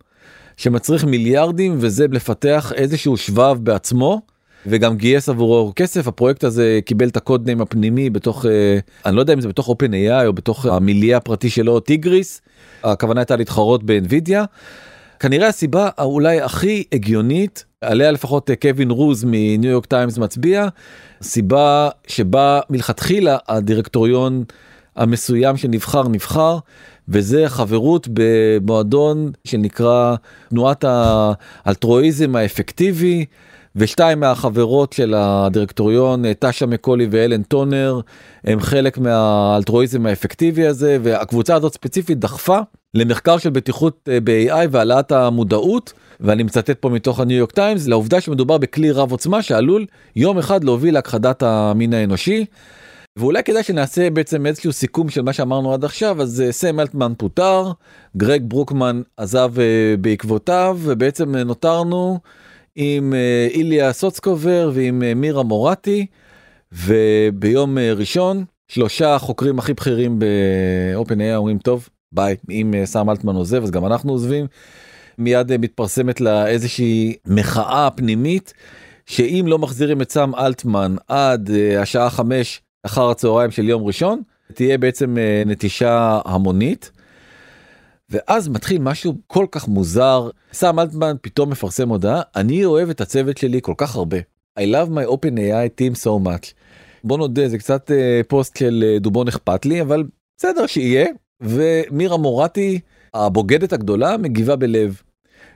שמצריך 0.58 1.06
מיליארדים 1.06 1.76
וזה 1.80 2.06
לפתח 2.12 2.72
איזשהו 2.76 3.18
שבב 3.18 3.58
בעצמו 3.60 4.22
וגם 4.66 4.98
גייס 4.98 5.30
עבורו 5.30 5.74
כסף 5.76 6.08
הפרויקט 6.08 6.44
הזה 6.44 6.80
קיבל 6.86 7.08
את 7.08 7.18
ה-code 7.18 7.46
name 7.46 7.62
הפנימי 7.62 8.10
בתוך 8.10 8.46
אה, 8.46 8.80
אני 9.06 9.16
לא 9.16 9.22
יודע 9.22 9.34
אם 9.34 9.42
זה 9.42 9.48
בתוך 9.48 9.70
OpenAI 9.70 10.26
או 10.26 10.34
בתוך 10.34 10.66
המילייה 10.66 11.18
הפרטי 11.18 11.50
שלו 11.50 11.80
טיגריס 11.80 12.42
הכוונה 12.84 13.22
הייתה 13.22 13.36
להתחרות 13.36 13.84
באנווידיה. 13.84 14.46
כנראה 15.20 15.48
הסיבה 15.48 15.90
אולי 16.00 16.42
הכי 16.42 16.84
הגיונית 16.92 17.66
עליה 17.82 18.12
לפחות 18.12 18.50
אה, 18.50 18.56
קווין 18.56 18.92
רוז 18.92 19.24
מניו 19.28 19.72
יורק 19.72 19.86
טיימס 19.86 20.18
מצביע 20.18 20.68
סיבה 21.22 21.90
שבה 22.08 22.60
מלכתחילה 22.70 23.38
הדירקטוריון 23.48 24.44
המסוים 24.96 25.58
שנבחר 25.58 26.08
נבחר 26.08 26.58
וזה 27.08 27.44
חברות 27.48 28.08
במועדון 28.14 29.32
שנקרא 29.44 30.16
תנועת 30.50 30.86
האלטרואיזם 30.88 32.36
האפקטיבי 32.36 33.26
ושתיים 33.76 34.20
מהחברות 34.20 34.94
של 34.94 35.14
הדירקטוריון 35.18 36.34
טאשה 36.34 36.66
מקולי 36.66 37.08
ואלן 37.12 37.44
טונר 37.44 38.00
הם 38.44 38.60
חלק 38.60 38.98
מהאלטרואיזם 38.98 40.06
האפקטיבי 40.06 40.68
הזה 40.68 40.98
והקבוצה 41.04 41.56
הזאת 41.56 41.74
ספציפית 41.74 42.20
דחפה 42.20 42.60
למחקר 42.94 43.38
של 43.38 43.50
בטיחות 43.50 44.10
אה, 44.12 44.18
ב-AI 44.24 44.68
והעלאת 44.72 45.12
המודעות 45.12 45.94
ואני 46.20 46.44
מצטט 46.44 46.78
פה 46.80 46.90
מתוך 46.90 47.20
הניו 47.20 47.38
יורק 47.38 47.52
טיימס 47.52 47.88
לעובדה 47.88 48.22
שמדובר 48.22 48.58
בכלי 48.58 48.92
רב 48.92 49.12
עוצמה 49.12 49.42
שעלול 49.42 49.86
יום 50.16 50.38
אחד 50.38 50.64
להוביל 50.64 50.94
להכחדת 50.94 51.44
המין 51.44 51.94
האנושי. 51.94 52.46
ואולי 53.18 53.44
כדאי 53.44 53.64
שנעשה 53.64 54.10
בעצם 54.10 54.46
איזשהו 54.46 54.74
סיכום 54.74 55.10
של 55.10 55.22
מה 55.22 55.34
שאמרנו 55.34 55.74
עד 55.74 55.86
עכשיו 55.86 56.22
אז 56.22 56.42
אה, 56.42 56.52
סם 56.52 56.80
אלטמן 56.80 57.14
פוטר 57.18 57.72
גרג 58.18 58.44
ברוקמן 58.48 59.02
עזב 59.18 59.60
אה, 59.60 59.96
בעקבותיו 60.02 60.80
ובעצם 60.82 61.36
נותרנו 61.36 62.20
עם 62.76 63.14
איליה 63.50 63.94
סוצקובר 63.94 64.72
ועם 64.74 65.04
מירה 65.16 65.44
מורטי 65.44 66.06
וביום 66.72 67.78
ראשון 67.78 68.46
שלושה 68.68 69.18
חוקרים 69.20 69.60
הכי 69.60 69.74
בכירים 69.74 70.20
ב-open.ai 70.20 71.36
אומרים 71.36 71.58
טוב 71.58 71.90
ביי 72.12 72.36
אם 72.50 72.74
סם 72.86 73.10
אלטמן 73.10 73.36
עוזב 73.36 73.64
אז 73.64 73.72
גם 73.72 73.86
אנחנו 73.86 74.12
עוזבים. 74.12 74.46
מיד 75.18 75.52
אה, 75.52 75.58
מתפרסמת 75.58 76.22
לה 76.22 76.48
איזושהי 76.48 77.16
מחאה 77.28 77.90
פנימית 77.96 78.54
שאם 79.06 79.46
לא 79.48 79.60
מחזירים 79.60 80.02
את 80.02 80.12
סם 80.12 80.32
אלטמן 80.36 80.96
עד 81.08 81.50
השעה 81.80 82.10
חמש 82.10 82.62
אחר 82.86 83.10
הצהריים 83.10 83.52
של 83.52 83.70
יום 83.70 83.84
ראשון 83.84 84.22
תהיה 84.54 84.78
בעצם 84.78 85.16
uh, 85.16 85.48
נטישה 85.48 86.20
המונית. 86.26 86.92
ואז 88.10 88.48
מתחיל 88.50 88.82
משהו 88.82 89.18
כל 89.28 89.46
כך 89.52 89.68
מוזר 89.68 90.30
סם 90.54 90.80
אלטמן 90.80 91.16
פתאום 91.22 91.50
מפרסם 91.50 91.90
הודעה 91.90 92.22
אני 92.36 92.66
אוהב 92.66 92.90
את 92.90 93.02
הצוות 93.02 93.38
שלי 93.38 93.60
כל 93.62 93.74
כך 93.78 93.96
הרבה. 93.96 94.18
I 94.60 94.62
love 94.62 94.90
my 94.90 95.12
open 95.12 95.38
AI 95.38 95.82
team 95.82 95.96
so 96.06 96.26
much. 96.26 96.54
בוא 97.04 97.18
נודה 97.18 97.50
זה 97.50 97.58
קצת 97.58 97.92
uh, 97.92 98.28
פוסט 98.28 98.58
של 98.58 98.84
uh, 98.98 99.00
דובון 99.00 99.28
אכפת 99.28 99.66
לי 99.66 99.82
אבל 99.82 100.04
בסדר 100.38 100.68
שיהיה 100.68 101.08
ומירה 101.42 102.18
מורטי 102.18 102.80
הבוגדת 103.14 103.74
הגדולה 103.74 104.18
מגיבה 104.18 104.56
בלב. 104.56 105.02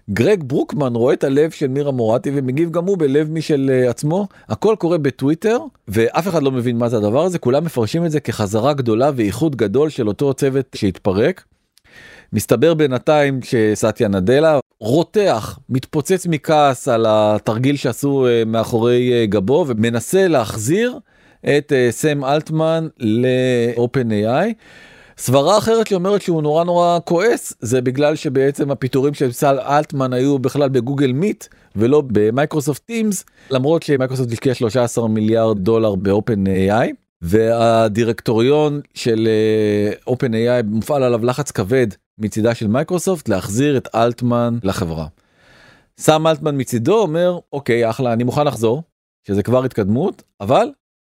גרג 0.10 0.44
ברוקמן 0.44 0.96
רואה 0.96 1.14
את 1.14 1.24
הלב 1.24 1.52
של 1.52 1.68
מירה 1.68 1.92
מורטי 1.92 2.32
ומגיב 2.34 2.72
גם 2.72 2.86
הוא 2.86 2.98
בלב 2.98 3.32
משל 3.32 3.72
uh, 3.86 3.90
עצמו 3.90 4.28
הכל 4.50 4.76
קורה 4.80 4.98
בטוויטר 4.98 5.58
ואף 5.88 6.28
אחד 6.28 6.44
לא 6.44 6.52
מבין 6.52 6.78
מה 6.78 6.90
זה 6.90 6.98
הדבר 6.98 7.24
הזה 7.24 7.40
כולם 7.40 7.66
מפרשים 7.66 8.06
את 8.06 8.12
זה 8.12 8.20
כחזרה 8.20 8.74
גדולה 8.74 9.12
ואיחוד 9.16 9.56
גדול 9.56 9.90
של 9.90 10.08
אותו 10.08 10.34
צוות 10.34 10.66
שהתפרק. 10.76 11.44
מסתבר 12.34 12.74
בינתיים 12.74 13.40
שסטיה 13.44 14.08
נדלה 14.08 14.60
רותח 14.80 15.60
מתפוצץ 15.70 16.28
מכעס 16.28 16.88
על 16.88 17.06
התרגיל 17.10 17.76
שעשו 17.76 18.28
uh, 18.28 18.50
מאחורי 18.50 19.12
uh, 19.26 19.30
גבו 19.30 19.66
ומנסה 19.68 20.28
להחזיר 20.28 21.00
את 21.46 21.74
סם 21.90 22.26
אלטמן 22.26 22.88
ל-OpenAI. 23.00 24.54
סברה 25.20 25.58
אחרת 25.58 25.88
שאומרת 25.88 26.22
שהוא 26.22 26.42
נורא 26.42 26.64
נורא 26.64 27.00
כועס 27.06 27.54
זה 27.60 27.82
בגלל 27.82 28.16
שבעצם 28.16 28.72
הפיטורים 28.72 29.14
של 29.14 29.32
סם 29.32 29.60
אלטמן 29.60 30.14
היו 30.14 30.40
בכלל 30.40 30.70
ב-Google 30.70 31.12
Meet 31.12 31.46
ולא 31.76 32.04
ב-Microsoft 32.08 32.86
Teams 32.86 33.26
למרות 33.52 33.84
שמייקרוסופט 33.84 34.32
השקיע 34.32 34.54
13 34.54 35.08
מיליארד 35.08 35.60
דולר 35.60 35.96
ב-OpenAI 35.96 36.88
והדירקטוריון 37.22 38.82
של 38.94 39.28
Open 40.08 40.34
uh, 40.34 40.38
AI 40.38 40.64
מופעל 40.66 41.04
עליו 41.04 41.26
לחץ 41.26 41.52
כבד 41.52 41.88
מצידה 42.18 42.56
של 42.56 42.68
מייקרוסופט 42.68 43.30
להחזיר 43.30 43.78
את 43.78 43.88
אלטמן 43.96 44.58
לחברה. 44.64 45.08
סם 46.00 46.28
אלטמן 46.28 46.62
מצידו 46.62 47.02
אומר 47.02 47.40
אוקיי 47.54 47.90
אחלה 47.90 48.14
אני 48.14 48.24
מוכן 48.24 48.48
לחזור 48.48 48.84
שזה 49.28 49.44
כבר 49.44 49.64
התקדמות 49.64 50.24
אבל 50.42 50.68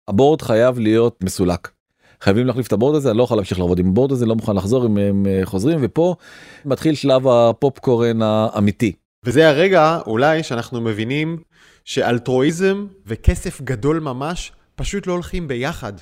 הבורד 0.08 0.42
חייב 0.42 0.78
להיות 0.78 1.24
מסולק. 1.24 1.78
חייבים 2.20 2.46
להחליף 2.46 2.66
את 2.66 2.72
הבורד 2.72 2.94
הזה, 2.94 3.11
אני 3.11 3.18
לא 3.18 3.22
יכול 3.22 3.37
להמשיך 3.37 3.59
לעבוד 3.59 3.78
עם 3.78 3.88
הבורד 3.88 4.12
הזה, 4.12 4.26
לא 4.26 4.35
מוכן 4.35 4.57
לחזור 4.57 4.87
אם 4.87 4.98
הם 4.98 5.26
אה, 5.26 5.40
חוזרים, 5.44 5.78
ופה 5.83 6.14
מתחיל 6.64 6.94
שלב 6.94 7.28
הפופקורן 7.28 8.22
האמיתי. 8.22 8.92
וזה 9.24 9.48
הרגע 9.48 9.98
אולי 10.07 10.42
שאנחנו 10.42 10.81
מבינים 10.81 11.38
שאלטרואיזם 11.85 12.87
וכסף 13.07 13.61
גדול 13.61 14.00
ממש 14.00 14.52
פשוט 14.76 15.07
לא 15.07 15.12
הולכים 15.12 15.48
ביחד. 15.48 15.92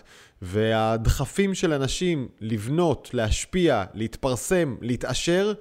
והדחפים 0.43 1.55
של 1.55 1.73
אנשים 1.73 2.29
לבנות, 2.41 3.11
להשפיע, 3.13 3.85
להתפרסם, 3.95 4.77
להתעשר, 4.81 5.53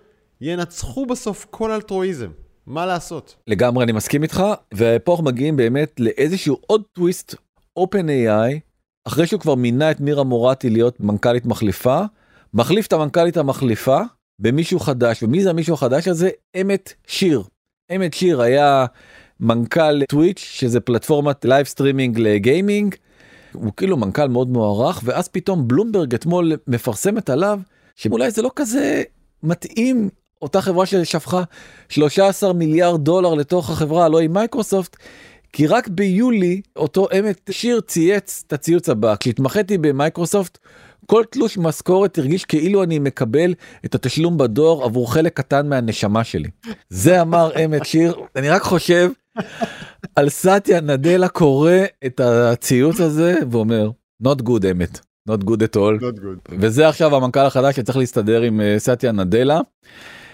ינצחו 0.41 1.05
בסוף 1.05 1.45
כל 1.49 1.71
אלטרואיזם. 1.71 2.29
מה 2.67 2.85
לעשות? 2.85 3.35
לגמרי 3.47 3.83
אני 3.83 3.91
מסכים 3.91 4.23
איתך, 4.23 4.43
ופה 4.73 5.11
אנחנו 5.11 5.25
מגיעים 5.25 5.57
באמת 5.57 5.99
לאיזשהו 5.99 6.57
עוד 6.67 6.83
טוויסט, 6.93 7.35
OpenAI 7.79 8.59
אחרי 9.07 9.27
שהוא 9.27 9.39
כבר 9.39 9.55
מינה 9.55 9.91
את 9.91 9.99
מירה 9.99 10.23
מורטי 10.23 10.69
להיות 10.69 10.99
מנכ"לית 10.99 11.45
מחליפה, 11.45 12.01
מחליף 12.53 12.87
את 12.87 12.93
המנכ"לית 12.93 13.37
המחליפה 13.37 14.01
במישהו 14.39 14.79
חדש, 14.79 15.23
ומי 15.23 15.43
זה 15.43 15.49
המישהו 15.49 15.73
החדש 15.73 16.07
הזה? 16.07 16.29
אמט 16.61 16.93
שיר. 17.07 17.43
אמט 17.95 18.13
שיר 18.13 18.41
היה 18.41 18.85
מנכ"ל 19.39 20.05
טוויץ' 20.09 20.39
שזה 20.39 20.79
פלטפורמת 20.79 21.45
live 21.45 21.65
streaming 21.65 22.19
לגיימינג. 22.19 22.95
הוא 23.53 23.71
כאילו 23.77 23.97
מנכ"ל 23.97 24.27
מאוד 24.27 24.49
מוערך 24.49 25.01
ואז 25.03 25.27
פתאום 25.27 25.67
בלומברג 25.67 26.13
אתמול 26.13 26.51
מפרסמת 26.67 27.29
עליו 27.29 27.59
שאולי 27.95 28.31
זה 28.31 28.41
לא 28.41 28.51
כזה 28.55 29.03
מתאים 29.43 30.09
אותה 30.41 30.61
חברה 30.61 30.85
ששפכה 30.85 31.43
13 31.89 32.53
מיליארד 32.53 33.03
דולר 33.03 33.33
לתוך 33.33 33.69
החברה 33.69 34.05
הלא 34.05 34.19
היא 34.19 34.29
מייקרוסופט 34.29 34.97
כי 35.55 35.67
רק 35.67 35.87
ביולי 35.87 36.61
אותו 36.75 37.07
אמט 37.19 37.49
שיר 37.51 37.81
צייץ 37.81 38.43
את 38.47 38.53
הציוץ 38.53 38.89
הבא 38.89 39.15
כשהתמחיתי 39.19 39.77
במייקרוסופט 39.77 40.57
כל 41.05 41.23
תלוש 41.31 41.57
משכורת 41.57 42.17
הרגיש 42.17 42.45
כאילו 42.45 42.83
אני 42.83 42.99
מקבל 42.99 43.53
את 43.85 43.95
התשלום 43.95 44.37
בדואר 44.37 44.83
עבור 44.83 45.13
חלק 45.13 45.37
קטן 45.37 45.69
מהנשמה 45.69 46.23
שלי. 46.23 46.49
זה 46.89 47.21
אמר 47.21 47.51
אמט 47.65 47.85
שיר 47.85 48.15
אני 48.35 48.49
רק 48.49 48.61
חושב 48.61 49.11
על 50.15 50.29
סטיה 50.29 50.81
נדלה 50.81 51.27
קורא 51.27 51.71
את 52.05 52.19
הציוץ 52.19 52.99
הזה 52.99 53.35
ואומר 53.51 53.89
not 54.23 54.41
good 54.41 54.71
אמט 54.71 54.99
not 55.29 55.43
good 55.43 55.61
at 55.61 55.75
all 55.75 56.01
not 56.01 56.19
good. 56.19 56.55
וזה 56.59 56.87
עכשיו 56.87 57.15
המנכ"ל 57.15 57.39
החדש 57.39 57.75
שצריך 57.75 57.97
להסתדר 57.97 58.41
עם 58.41 58.61
אה, 58.61 58.75
סטיה 58.77 59.11
נדלה. 59.11 59.59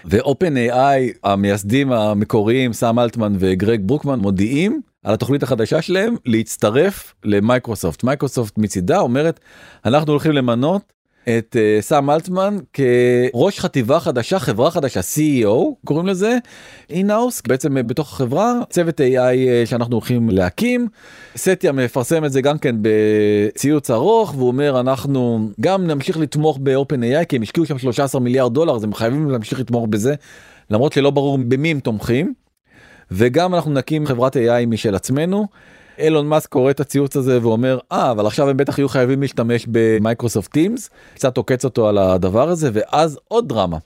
ו-OpenAI 0.04 1.12
המייסדים 1.24 1.92
המקוריים 1.92 2.72
סם 2.72 2.98
אלטמן 2.98 3.32
וגרג 3.38 3.80
ברוקמן 3.86 4.18
מודיעים 4.18 4.80
על 5.04 5.14
התוכנית 5.14 5.42
החדשה 5.42 5.82
שלהם 5.82 6.16
להצטרף 6.26 7.14
למייקרוסופט. 7.24 8.04
מייקרוסופט 8.04 8.58
מצידה 8.58 9.00
אומרת 9.00 9.40
אנחנו 9.84 10.12
הולכים 10.12 10.32
למנות 10.32 10.92
את 11.22 11.56
uh, 11.56 11.82
סם 11.82 12.10
אלטמן 12.10 12.56
כראש 12.72 13.60
חטיבה 13.60 14.00
חדשה 14.00 14.38
חברה 14.38 14.70
חדשה 14.70 15.00
CEO 15.00 15.74
קוראים 15.84 16.06
לזה 16.06 16.38
in-house 16.90 17.42
בעצם 17.48 17.76
uh, 17.76 17.82
בתוך 17.82 18.12
החברה 18.12 18.54
צוות 18.70 19.00
AI 19.00 19.04
uh, 19.04 19.70
שאנחנו 19.70 19.94
הולכים 19.94 20.30
להקים. 20.30 20.88
סטיה 21.36 21.72
מפרסם 21.72 22.24
את 22.24 22.32
זה 22.32 22.40
גם 22.40 22.58
כן 22.58 22.76
בציוץ 22.82 23.90
ארוך 23.90 24.34
והוא 24.36 24.48
אומר 24.48 24.80
אנחנו 24.80 25.48
גם 25.60 25.86
נמשיך 25.86 26.16
לתמוך 26.16 26.58
באופן 26.58 27.02
AI 27.02 27.24
כי 27.24 27.36
הם 27.36 27.42
השקיעו 27.42 27.66
שם 27.66 27.78
13 27.78 28.20
מיליארד 28.20 28.54
דולר 28.54 28.76
אז 28.76 28.84
הם 28.84 28.94
חייבים 28.94 29.30
להמשיך 29.30 29.60
לתמוך 29.60 29.86
בזה 29.90 30.14
למרות 30.70 30.92
שלא 30.92 31.10
ברור 31.10 31.38
במי 31.38 31.70
הם 31.70 31.80
תומכים. 31.80 32.41
וגם 33.14 33.54
אנחנו 33.54 33.72
נקים 33.72 34.06
חברת 34.06 34.36
AI 34.36 34.66
משל 34.66 34.94
עצמנו. 34.94 35.46
אילון 35.98 36.26
מאסק 36.26 36.48
קורא 36.48 36.70
את 36.70 36.80
הציוץ 36.80 37.16
הזה 37.16 37.38
ואומר 37.42 37.78
אה 37.92 38.10
אבל 38.10 38.26
עכשיו 38.26 38.48
הם 38.48 38.56
בטח 38.56 38.78
יהיו 38.78 38.88
חייבים 38.88 39.22
להשתמש 39.22 39.66
במייקרוסופט 39.68 40.52
טימס 40.52 40.90
קצת 41.14 41.36
עוקץ 41.36 41.64
אותו 41.64 41.88
על 41.88 41.98
הדבר 41.98 42.48
הזה 42.48 42.70
ואז 42.72 43.18
עוד 43.28 43.48
דרמה. 43.48 43.78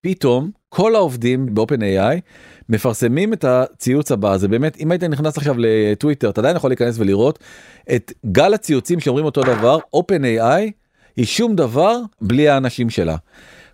פתאום 0.00 0.50
כל 0.68 0.94
העובדים 0.94 1.54
באופן 1.54 1.82
AI 1.82 2.20
מפרסמים 2.68 3.32
את 3.32 3.44
הציוץ 3.44 4.12
הבא 4.12 4.36
זה 4.36 4.48
באמת 4.48 4.76
אם 4.80 4.90
היית 4.90 5.04
נכנס 5.04 5.36
עכשיו 5.38 5.54
לטוויטר 5.58 6.30
אתה 6.30 6.40
עדיין 6.40 6.56
יכול 6.56 6.70
להיכנס 6.70 6.98
ולראות 6.98 7.38
את 7.94 8.12
גל 8.26 8.54
הציוצים 8.54 9.00
שאומרים 9.00 9.24
אותו 9.24 9.42
דבר 9.42 9.78
אופן 9.92 10.22
AI 10.24 10.70
היא 11.16 11.24
שום 11.24 11.56
דבר 11.56 11.96
בלי 12.20 12.48
האנשים 12.48 12.90
שלה. 12.90 13.16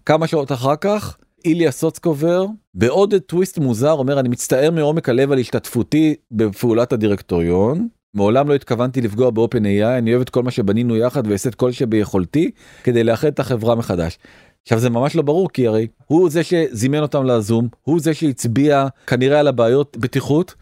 כמה 0.06 0.26
שעות 0.26 0.52
אחר 0.52 0.76
כך 0.76 1.16
איליה 1.44 1.70
סוצקובר 1.70 2.46
בעוד 2.74 3.14
טוויסט 3.14 3.58
מוזר 3.58 3.92
אומר 3.92 4.20
אני 4.20 4.28
מצטער 4.28 4.70
מעומק 4.70 5.08
הלב 5.08 5.32
על 5.32 5.38
השתתפותי 5.38 6.14
בפעולת 6.30 6.92
הדירקטוריון. 6.92 7.88
מעולם 8.14 8.48
לא 8.48 8.54
התכוונתי 8.54 9.00
לפגוע 9.00 9.30
באופן 9.30 9.64
AI 9.64 9.98
אני 9.98 10.10
אוהב 10.10 10.20
את 10.20 10.30
כל 10.30 10.42
מה 10.42 10.50
שבנינו 10.50 10.96
יחד 10.96 11.26
ואעשה 11.26 11.48
את 11.48 11.54
כל 11.54 11.72
שביכולתי 11.72 12.50
כדי 12.84 13.04
לאחד 13.04 13.28
את 13.28 13.40
החברה 13.40 13.74
מחדש. 13.74 14.18
עכשיו 14.62 14.78
זה 14.78 14.90
ממש 14.90 15.16
לא 15.16 15.22
ברור 15.22 15.48
כי 15.52 15.66
הרי 15.66 15.86
הוא 16.06 16.30
זה 16.30 16.42
שזימן 16.42 17.02
אותם 17.02 17.24
לזום 17.24 17.68
הוא 17.82 18.00
זה 18.00 18.14
שהצביע 18.14 18.86
כנראה 19.06 19.40
על 19.40 19.48
הבעיות 19.48 19.96
בטיחות 19.96 20.54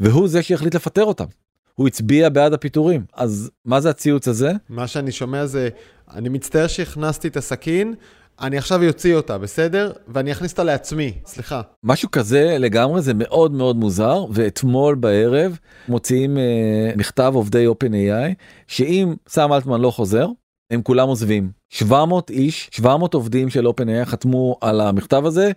והוא 0.00 0.28
זה 0.28 0.42
שהחליט 0.42 0.74
לפטר 0.74 1.04
אותם. 1.04 1.26
הוא 1.74 1.86
הצביע 1.86 2.28
בעד 2.28 2.52
הפיטורים 2.52 3.04
אז 3.14 3.50
מה 3.64 3.80
זה 3.80 3.90
הציוץ 3.90 4.28
הזה 4.28 4.52
מה 4.68 4.86
שאני 4.86 5.12
שומע 5.12 5.46
זה, 5.46 5.68
אני 6.14 6.28
מצטער 6.28 6.66
שהכנסתי 6.66 7.28
את 7.28 7.36
הסכין, 7.36 7.94
אני 8.42 8.58
עכשיו 8.58 8.88
אוציא 8.88 9.14
אותה, 9.14 9.38
בסדר? 9.38 9.92
ואני 10.08 10.32
אכניס 10.32 10.50
אותה 10.52 10.64
לעצמי, 10.64 11.12
סליחה. 11.26 11.60
משהו 11.84 12.10
כזה 12.10 12.56
לגמרי 12.58 13.02
זה 13.02 13.14
מאוד 13.14 13.52
מאוד 13.52 13.76
מוזר 13.76 14.24
ואתמול 14.30 14.94
בערב 14.94 15.58
מוציאים 15.88 16.38
אה, 16.38 16.92
מכתב 16.96 17.32
עובדי 17.34 17.66
OpenAI 17.66 18.34
שאם 18.66 19.14
סם 19.28 19.52
אלטמן 19.52 19.80
לא 19.80 19.90
חוזר 19.90 20.26
הם 20.70 20.82
כולם 20.82 21.08
עוזבים 21.08 21.50
700 21.70 22.30
איש 22.30 22.70
700 22.72 23.14
עובדים 23.14 23.50
של 23.50 23.66
OpenAI 23.66 24.04
חתמו 24.04 24.56
על 24.60 24.80
המכתב 24.80 25.26
הזה. 25.26 25.52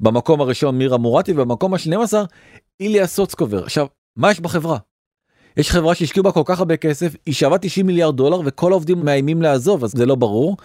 במקום 0.00 0.40
הראשון 0.40 0.78
מירה 0.78 0.98
מורטי 0.98 1.32
ובמקום 1.32 1.74
ה-12 1.74 2.14
איליה 2.80 3.06
סוצקובר 3.06 3.64
עכשיו 3.64 3.86
מה 4.16 4.30
יש 4.30 4.40
בחברה. 4.40 4.78
יש 5.56 5.70
חברה 5.70 5.94
שהשקיעו 5.94 6.24
בה 6.24 6.32
כל 6.32 6.42
כך 6.44 6.58
הרבה 6.58 6.76
כסף 6.76 7.16
היא 7.26 7.34
שווה 7.34 7.58
90 7.58 7.86
מיליארד 7.86 8.16
דולר 8.16 8.40
וכל 8.44 8.72
העובדים 8.72 9.04
מאיימים 9.04 9.42
לעזוב 9.42 9.84
אז 9.84 9.90
זה 9.90 10.06
לא 10.06 10.14
ברור. 10.14 10.56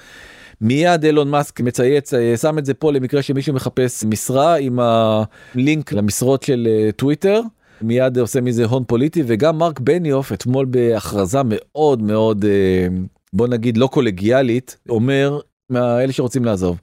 מיד 0.64 1.06
אילון 1.06 1.30
מאסק 1.30 1.60
מצייץ 1.60 2.14
אה, 2.14 2.38
שם 2.38 2.58
את 2.58 2.66
זה 2.66 2.74
פה 2.74 2.92
למקרה 2.92 3.22
שמישהו 3.22 3.54
מחפש 3.54 4.04
משרה 4.04 4.56
עם 4.56 4.80
הלינק 4.80 5.94
למשרות 5.94 6.44
של 6.44 6.68
אה, 6.70 6.92
טוויטר. 6.92 7.42
מיד 7.82 8.18
עושה 8.18 8.42
מזה 8.42 8.66
הון 8.66 8.84
פוליטי 8.88 9.24
וגם 9.28 9.58
מרק 9.58 9.80
בניוף 9.80 10.34
אתמול 10.34 10.66
בהכרזה 10.66 11.40
מאוד 11.46 12.02
מאוד 12.02 12.46
אה, 12.46 12.88
בוא 13.34 13.48
נגיד 13.48 13.78
לא 13.78 13.88
קולגיאלית 13.88 14.78
אומר 14.90 15.40
מאלה 15.70 16.14
שרוצים 16.14 16.46
לעזוב. 16.46 16.80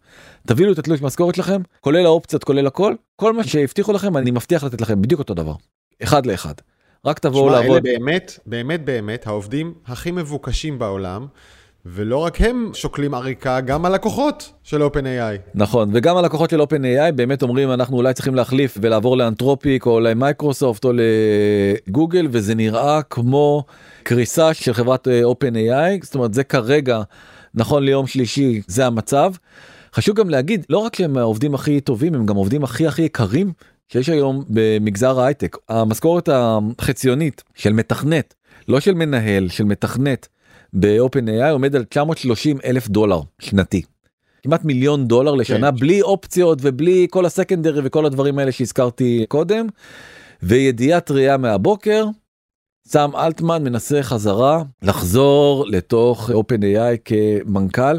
תביאו 0.46 0.72
את 0.72 0.78
התלוש 0.78 1.02
משכורת 1.02 1.34
שלכם 1.34 1.60
כולל 1.80 2.06
האופציות 2.06 2.44
כולל 2.44 2.66
הכל 2.66 2.94
כל 3.16 3.32
מה 3.32 3.44
שהבטיחו 3.44 3.92
לכם 3.92 4.16
אני 4.16 4.30
מבטיח 4.30 4.64
לתת 4.64 4.80
לכם 4.80 5.02
בדיוק 5.02 5.18
אותו 5.18 5.34
דבר 5.34 5.54
אחד 6.02 6.26
לאחד. 6.26 6.54
רק 7.04 7.18
תבואו 7.18 7.48
לעבוד. 7.50 7.86
אלה 7.86 7.98
באמת, 7.98 8.38
באמת 8.46 8.84
באמת 8.84 9.26
העובדים 9.26 9.74
הכי 9.86 10.10
מבוקשים 10.10 10.78
בעולם, 10.78 11.26
ולא 11.86 12.16
רק 12.16 12.40
הם 12.40 12.70
שוקלים 12.74 13.14
עריקה, 13.14 13.60
גם 13.60 13.84
הלקוחות 13.84 14.52
של 14.62 14.82
OpenAI. 14.82 15.38
נכון 15.54 15.90
וגם 15.92 16.16
הלקוחות 16.16 16.50
של 16.50 16.60
OpenAI 16.60 17.12
באמת 17.14 17.42
אומרים 17.42 17.70
אנחנו 17.70 17.96
אולי 17.96 18.14
צריכים 18.14 18.34
להחליף 18.34 18.78
ולעבור 18.80 19.16
לאנתרופיק 19.16 19.86
או 19.86 20.00
למייקרוסופט 20.00 20.84
או 20.84 20.92
לגוגל 20.92 22.28
וזה 22.30 22.54
נראה 22.54 23.02
כמו 23.02 23.64
קריסה 24.02 24.54
של 24.54 24.72
חברת 24.72 25.08
אה, 25.08 25.22
OpenAI 25.22 26.04
זאת 26.04 26.14
אומרת 26.14 26.34
זה 26.34 26.44
כרגע 26.44 27.02
נכון 27.54 27.84
ליום 27.84 28.06
שלישי 28.06 28.60
זה 28.66 28.86
המצב. 28.86 29.32
חשוב 29.94 30.16
גם 30.16 30.30
להגיד 30.30 30.66
לא 30.70 30.78
רק 30.78 30.96
שהם 30.96 31.16
העובדים 31.16 31.54
הכי 31.54 31.80
טובים 31.80 32.14
הם 32.14 32.26
גם 32.26 32.36
עובדים 32.36 32.64
הכי 32.64 32.86
הכי 32.86 33.02
יקרים 33.02 33.52
שיש 33.88 34.08
היום 34.08 34.44
במגזר 34.48 35.20
ההייטק 35.20 35.56
המשכורת 35.68 36.28
החציונית 36.32 37.42
של 37.54 37.72
מתכנת 37.72 38.34
לא 38.68 38.80
של 38.80 38.94
מנהל 38.94 39.48
של 39.48 39.64
מתכנת 39.64 40.28
ב-OpenAI 40.72 41.50
עומד 41.50 41.76
על 41.76 41.84
930 41.84 42.58
אלף 42.64 42.88
דולר 42.88 43.20
שנתי. 43.38 43.82
כמעט 44.42 44.64
מיליון 44.64 45.06
דולר 45.06 45.34
לשנה 45.34 45.72
כן. 45.72 45.78
בלי 45.78 46.02
אופציות 46.02 46.58
ובלי 46.62 47.06
כל 47.10 47.26
הסקנדרי 47.26 47.80
וכל 47.84 48.06
הדברים 48.06 48.38
האלה 48.38 48.52
שהזכרתי 48.52 49.24
קודם. 49.28 49.66
וידיעה 50.42 51.00
טריה 51.00 51.36
מהבוקר 51.36 52.06
סם 52.88 53.10
אלטמן 53.16 53.64
מנסה 53.64 54.02
חזרה 54.02 54.62
לחזור 54.82 55.66
לתוך 55.66 56.30
OpenAI 56.30 56.96
כמנכ"ל. 57.04 57.98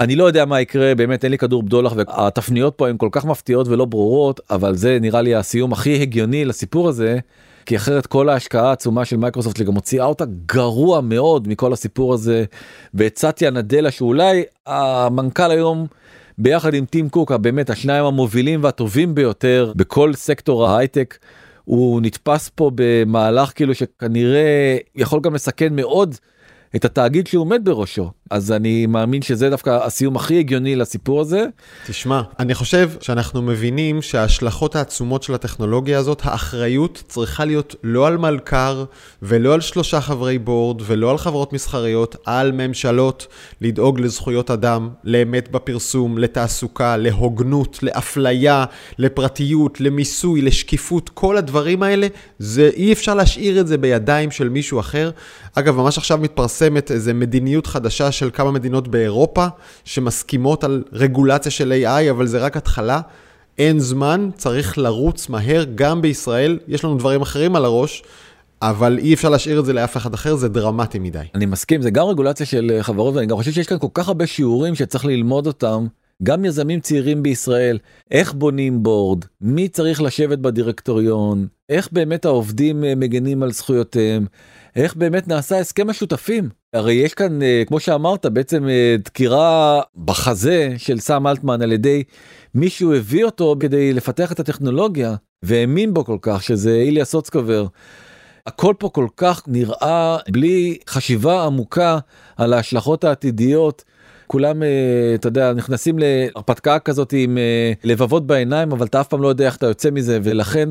אני 0.00 0.16
לא 0.16 0.24
יודע 0.24 0.44
מה 0.44 0.60
יקרה 0.60 0.94
באמת 0.94 1.24
אין 1.24 1.32
לי 1.32 1.38
כדור 1.38 1.62
בדולח 1.62 1.92
והתפניות 1.96 2.74
פה 2.76 2.88
הן 2.88 2.96
כל 2.96 3.08
כך 3.12 3.24
מפתיעות 3.24 3.68
ולא 3.68 3.84
ברורות 3.84 4.40
אבל 4.50 4.74
זה 4.74 4.98
נראה 5.00 5.22
לי 5.22 5.34
הסיום 5.34 5.72
הכי 5.72 6.02
הגיוני 6.02 6.44
לסיפור 6.44 6.88
הזה. 6.88 7.18
כי 7.66 7.76
אחרת 7.76 8.06
כל 8.06 8.28
ההשקעה 8.28 8.68
העצומה 8.68 9.04
של 9.04 9.16
מייקרוסופט 9.16 9.56
שגם 9.56 9.72
מוציאה 9.72 10.04
אותה 10.04 10.24
גרוע 10.46 11.00
מאוד 11.00 11.48
מכל 11.48 11.72
הסיפור 11.72 12.14
הזה. 12.14 12.44
ואת 12.94 13.18
סטיה 13.18 13.50
נדלה 13.50 13.90
שאולי 13.90 14.42
המנכ"ל 14.66 15.50
היום 15.50 15.86
ביחד 16.38 16.74
עם 16.74 16.84
טים 16.84 17.08
קוק 17.08 17.32
באמת 17.32 17.70
השניים 17.70 18.04
המובילים 18.04 18.64
והטובים 18.64 19.14
ביותר 19.14 19.72
בכל 19.76 20.14
סקטור 20.14 20.66
ההייטק. 20.66 21.18
הוא 21.64 22.00
נתפס 22.02 22.50
פה 22.54 22.70
במהלך 22.74 23.52
כאילו 23.54 23.74
שכנראה 23.74 24.76
יכול 24.94 25.20
גם 25.20 25.34
לסכן 25.34 25.76
מאוד 25.76 26.14
את 26.76 26.84
התאגיד 26.84 27.26
שהוא 27.26 27.40
עומד 27.40 27.64
בראשו 27.64 28.10
אז 28.30 28.52
אני 28.52 28.86
מאמין 28.86 29.22
שזה 29.22 29.50
דווקא 29.50 29.70
הסיום 29.70 30.16
הכי 30.16 30.38
הגיוני 30.38 30.76
לסיפור 30.76 31.20
הזה. 31.20 31.44
תשמע, 31.86 32.22
אני 32.38 32.54
חושב 32.54 32.90
שאנחנו 33.00 33.42
מבינים 33.42 34.02
שההשלכות 34.02 34.76
העצומות 34.76 35.22
של 35.22 35.34
הטכנולוגיה 35.34 35.98
הזאת, 35.98 36.20
האחריות 36.24 37.02
צריכה 37.08 37.44
להיות 37.44 37.74
לא 37.84 38.06
על 38.06 38.16
מלכ"ר 38.16 38.84
ולא 39.22 39.54
על 39.54 39.60
שלושה 39.60 40.00
חברי 40.00 40.38
בורד 40.38 40.82
ולא 40.86 41.10
על 41.10 41.18
חברות 41.18 41.52
מסחריות, 41.52 42.16
על 42.26 42.52
ממשלות 42.52 43.26
לדאוג 43.60 44.00
לזכויות 44.00 44.50
אדם, 44.50 44.88
לאמת 45.04 45.48
בפרסום, 45.50 46.18
לתעסוקה, 46.18 46.96
להוגנות, 46.96 47.78
לאפליה, 47.82 48.64
לפרטיות, 48.98 49.80
למיסוי, 49.80 50.42
לשקיפות, 50.42 51.08
כל 51.08 51.36
הדברים 51.36 51.82
האלה, 51.82 52.06
זה 52.38 52.70
אי 52.76 52.92
אפשר 52.92 53.14
להשאיר 53.14 53.60
את 53.60 53.66
זה 53.66 53.78
בידיים 53.78 54.30
של 54.30 54.48
מישהו 54.48 54.80
אחר. 54.80 55.10
אגב, 55.54 55.76
ממש 55.76 55.98
עכשיו 55.98 56.18
מתפרסמת 56.18 56.90
איזו 56.90 57.14
מדיניות 57.14 57.66
חדשה 57.66 58.12
של 58.20 58.30
כמה 58.32 58.50
מדינות 58.50 58.88
באירופה 58.88 59.46
שמסכימות 59.84 60.64
על 60.64 60.82
רגולציה 60.92 61.50
של 61.50 61.84
AI, 61.84 62.10
אבל 62.10 62.26
זה 62.26 62.38
רק 62.38 62.56
התחלה. 62.56 63.00
אין 63.58 63.78
זמן, 63.78 64.30
צריך 64.36 64.78
לרוץ 64.78 65.28
מהר, 65.28 65.64
גם 65.74 66.02
בישראל, 66.02 66.58
יש 66.68 66.84
לנו 66.84 66.94
דברים 66.94 67.22
אחרים 67.22 67.56
על 67.56 67.64
הראש, 67.64 68.02
אבל 68.62 68.98
אי 68.98 69.14
אפשר 69.14 69.28
להשאיר 69.28 69.60
את 69.60 69.64
זה 69.64 69.72
לאף 69.72 69.96
אחד 69.96 70.14
אחר, 70.14 70.34
זה 70.34 70.48
דרמטי 70.48 70.98
מדי. 70.98 71.18
אני 71.34 71.46
מסכים 71.46 71.82
זה 71.82 71.90
גם 71.90 72.06
רגולציה 72.06 72.46
של 72.46 72.72
אה, 72.74 72.82
חברות 72.82 73.14
ואני 73.14 73.26
גם 73.26 73.36
חושב 73.36 73.50
שיש 73.52 73.66
כאן 73.66 73.78
כל 73.78 73.86
כך 73.94 74.08
הרבה 74.08 74.26
שיעורים 74.26 74.74
שצריך 74.74 75.04
ללמוד 75.04 75.46
אותם. 75.46 75.86
גם 76.22 76.44
יזמים 76.44 76.80
צעירים 76.80 77.22
בישראל 77.22 77.78
איך 78.10 78.32
בונים 78.32 78.82
בורד 78.82 79.24
מי 79.40 79.68
צריך 79.68 80.02
לשבת 80.02 80.38
בדירקטוריון 80.38 81.46
איך 81.68 81.88
באמת 81.92 82.24
העובדים 82.24 82.84
אה, 82.84 82.94
מגנים 82.94 83.42
על 83.42 83.52
זכויותיהם 83.52 84.26
איך 84.76 84.94
באמת 84.96 85.28
נעשה 85.28 85.58
הסכם 85.58 85.90
השותפים 85.90 86.48
הרי 86.72 86.92
יש 86.92 87.14
כאן 87.14 87.42
אה, 87.42 87.62
כמו 87.66 87.80
שאמרת 87.80 88.26
בעצם 88.26 88.68
אה, 88.68 88.96
דקירה 89.04 89.80
בחזה 90.04 90.74
של 90.76 91.00
סם 91.00 91.26
אלטמן 91.26 91.62
על 91.62 91.72
ידי 91.72 92.02
מישהו 92.54 92.94
הביא 92.94 93.24
אותו 93.24 93.56
כדי 93.60 93.92
לפתח 93.92 94.32
את 94.32 94.40
הטכנולוגיה 94.40 95.14
והאמין 95.42 95.94
בו 95.94 96.04
כל 96.04 96.18
כך 96.22 96.42
שזה 96.42 96.74
איליה 96.74 97.04
סוצקובר. 97.04 97.66
הכל 98.46 98.74
פה 98.78 98.88
כל 98.88 99.06
כך 99.16 99.42
נראה 99.46 100.18
בלי 100.30 100.78
חשיבה 100.88 101.44
עמוקה 101.44 101.98
על 102.36 102.52
ההשלכות 102.52 103.04
העתידיות. 103.04 103.84
כולם, 104.30 104.62
אה, 104.62 104.68
אתה 105.14 105.28
יודע, 105.28 105.52
נכנסים 105.52 105.98
להרפתקה 105.98 106.78
כזאת 106.78 107.12
עם 107.16 107.38
אה, 107.38 107.72
לבבות 107.84 108.26
בעיניים, 108.26 108.72
אבל 108.72 108.86
אתה 108.86 109.00
אף 109.00 109.08
פעם 109.08 109.22
לא 109.22 109.28
יודע 109.28 109.46
איך 109.46 109.56
אתה 109.56 109.66
יוצא 109.66 109.90
מזה, 109.90 110.18
ולכן 110.22 110.68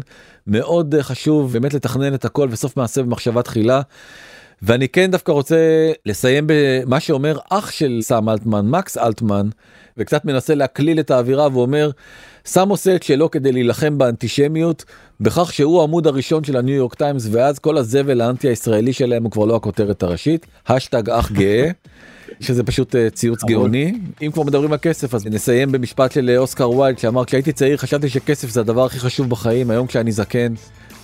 מאוד 0.47 0.95
חשוב 1.01 1.53
באמת 1.53 1.73
לתכנן 1.73 2.13
את 2.13 2.25
הכל 2.25 2.47
וסוף 2.51 2.77
מעשה 2.77 3.03
במחשבה 3.03 3.41
תחילה. 3.41 3.81
ואני 4.61 4.89
כן 4.89 5.11
דווקא 5.11 5.31
רוצה 5.31 5.91
לסיים 6.05 6.43
במה 6.47 6.99
שאומר 6.99 7.37
אח 7.49 7.71
של 7.71 7.99
סם 8.01 8.29
אלטמן, 8.29 8.69
מקס 8.69 8.97
אלטמן, 8.97 9.49
וקצת 9.97 10.25
מנסה 10.25 10.55
להקליל 10.55 10.99
את 10.99 11.11
האווירה 11.11 11.47
ואומר, 11.53 11.91
סם 12.45 12.69
עושה 12.69 12.95
את 12.95 13.03
שלו 13.03 13.31
כדי 13.31 13.51
להילחם 13.51 13.97
באנטישמיות, 13.97 14.85
בכך 15.21 15.53
שהוא 15.53 15.81
העמוד 15.81 16.07
הראשון 16.07 16.43
של 16.43 16.57
הניו 16.57 16.75
יורק 16.75 16.93
טיימס, 16.93 17.27
ואז 17.31 17.59
כל 17.59 17.77
הזבל 17.77 18.21
האנטי 18.21 18.47
הישראלי 18.47 18.93
שלהם 18.93 19.23
הוא 19.23 19.31
כבר 19.31 19.45
לא 19.45 19.55
הכותרת 19.55 20.03
הראשית, 20.03 20.45
האשטג 20.67 21.09
אח 21.09 21.31
גאה. 21.31 21.71
שזה 22.39 22.63
פשוט 22.63 22.95
אה, 22.95 23.09
ציוץ 23.09 23.43
גאוני 23.43 23.93
אם 24.21 24.31
כבר 24.31 24.43
מדברים 24.43 24.71
על 24.71 24.77
כסף 24.81 25.15
אז 25.15 25.25
נסיים 25.25 25.71
במשפט 25.71 26.11
של 26.11 26.29
אה, 26.29 26.37
אוסקר 26.37 26.69
ויילד 26.69 26.99
שאמר 26.99 27.25
כשהייתי 27.25 27.51
צעיר 27.51 27.77
חשבתי 27.77 28.09
שכסף 28.09 28.49
זה 28.49 28.59
הדבר 28.59 28.85
הכי 28.85 28.99
חשוב 28.99 29.29
בחיים 29.29 29.71
היום 29.71 29.87
כשאני 29.87 30.11
זקן 30.11 30.53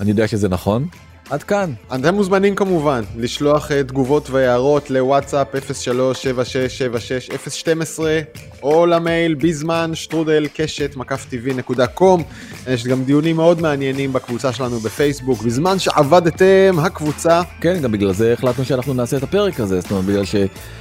אני 0.02 0.10
יודע 0.10 0.28
שזה 0.28 0.50
נכון. 0.50 0.88
עד 1.30 1.44
כאן. 1.44 1.74
אתם 1.96 2.16
מוזמנים 2.16 2.56
כמובן 2.56 3.02
לשלוח 3.18 3.72
אה, 3.72 3.84
תגובות 3.84 4.30
והערות 4.30 4.90
לוואטסאפ 4.90 5.48
037676 5.56 7.30
012 7.50 8.20
או 8.66 8.86
למייל 8.86 9.36
בזמן 9.36 9.92
שטרודל 9.94 10.48
קשת 10.54 10.96
מקף 10.96 11.26
טבעי 11.30 11.54
נקודה 11.54 11.88
קום. 11.88 12.24
יש 12.68 12.88
גם 12.88 13.04
דיונים 13.04 13.36
מאוד 13.36 13.62
מעניינים 13.62 14.14
בקבוצה 14.14 14.54
שלנו 14.54 14.80
בפייסבוק, 14.80 15.42
בזמן 15.42 15.80
שעבדתם 15.80 16.76
הקבוצה. 16.80 17.42
כן, 17.62 17.80
גם 17.82 17.92
בגלל 17.92 18.14
זה 18.14 18.34
החלטנו 18.34 18.66
שאנחנו 18.66 18.94
נעשה 18.94 19.18
את 19.18 19.24
הפרק 19.24 19.60
הזה, 19.60 19.82
זאת 19.82 19.92
אומרת, 19.92 20.06
בגלל 20.06 20.24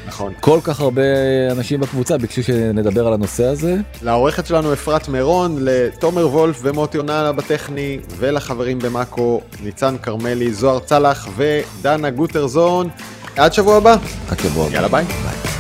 נכון. 0.07 0.33
שכל 0.41 0.59
כך 0.65 0.81
הרבה 0.81 1.03
אנשים 1.51 1.81
בקבוצה 1.81 2.19
ביקשו 2.19 2.43
שנדבר 2.43 3.07
על 3.07 3.13
הנושא 3.13 3.45
הזה. 3.45 3.77
לעורכת 4.03 4.47
שלנו 4.47 4.73
אפרת 4.73 5.09
מירון, 5.09 5.57
לתומר 5.61 6.29
וולף 6.29 6.61
ומוטי 6.63 6.97
יונה 6.97 7.33
בטכני, 7.33 7.99
ולחברים 8.17 8.79
במאקו, 8.79 9.41
ניצן 9.63 9.97
כרמלי, 10.03 10.55
זוהר 10.55 10.79
צלח 10.79 11.29
ודנה 11.37 12.11
גוטרזון. 12.11 12.89
עד 13.37 13.53
שבוע 13.53 13.77
הבא. 13.77 13.97
עד 14.29 14.39
שבוע 14.39 14.67
הבא. 14.67 14.75
יאללה 14.75 14.89
ביי. 14.89 15.05
ביי. 15.05 15.54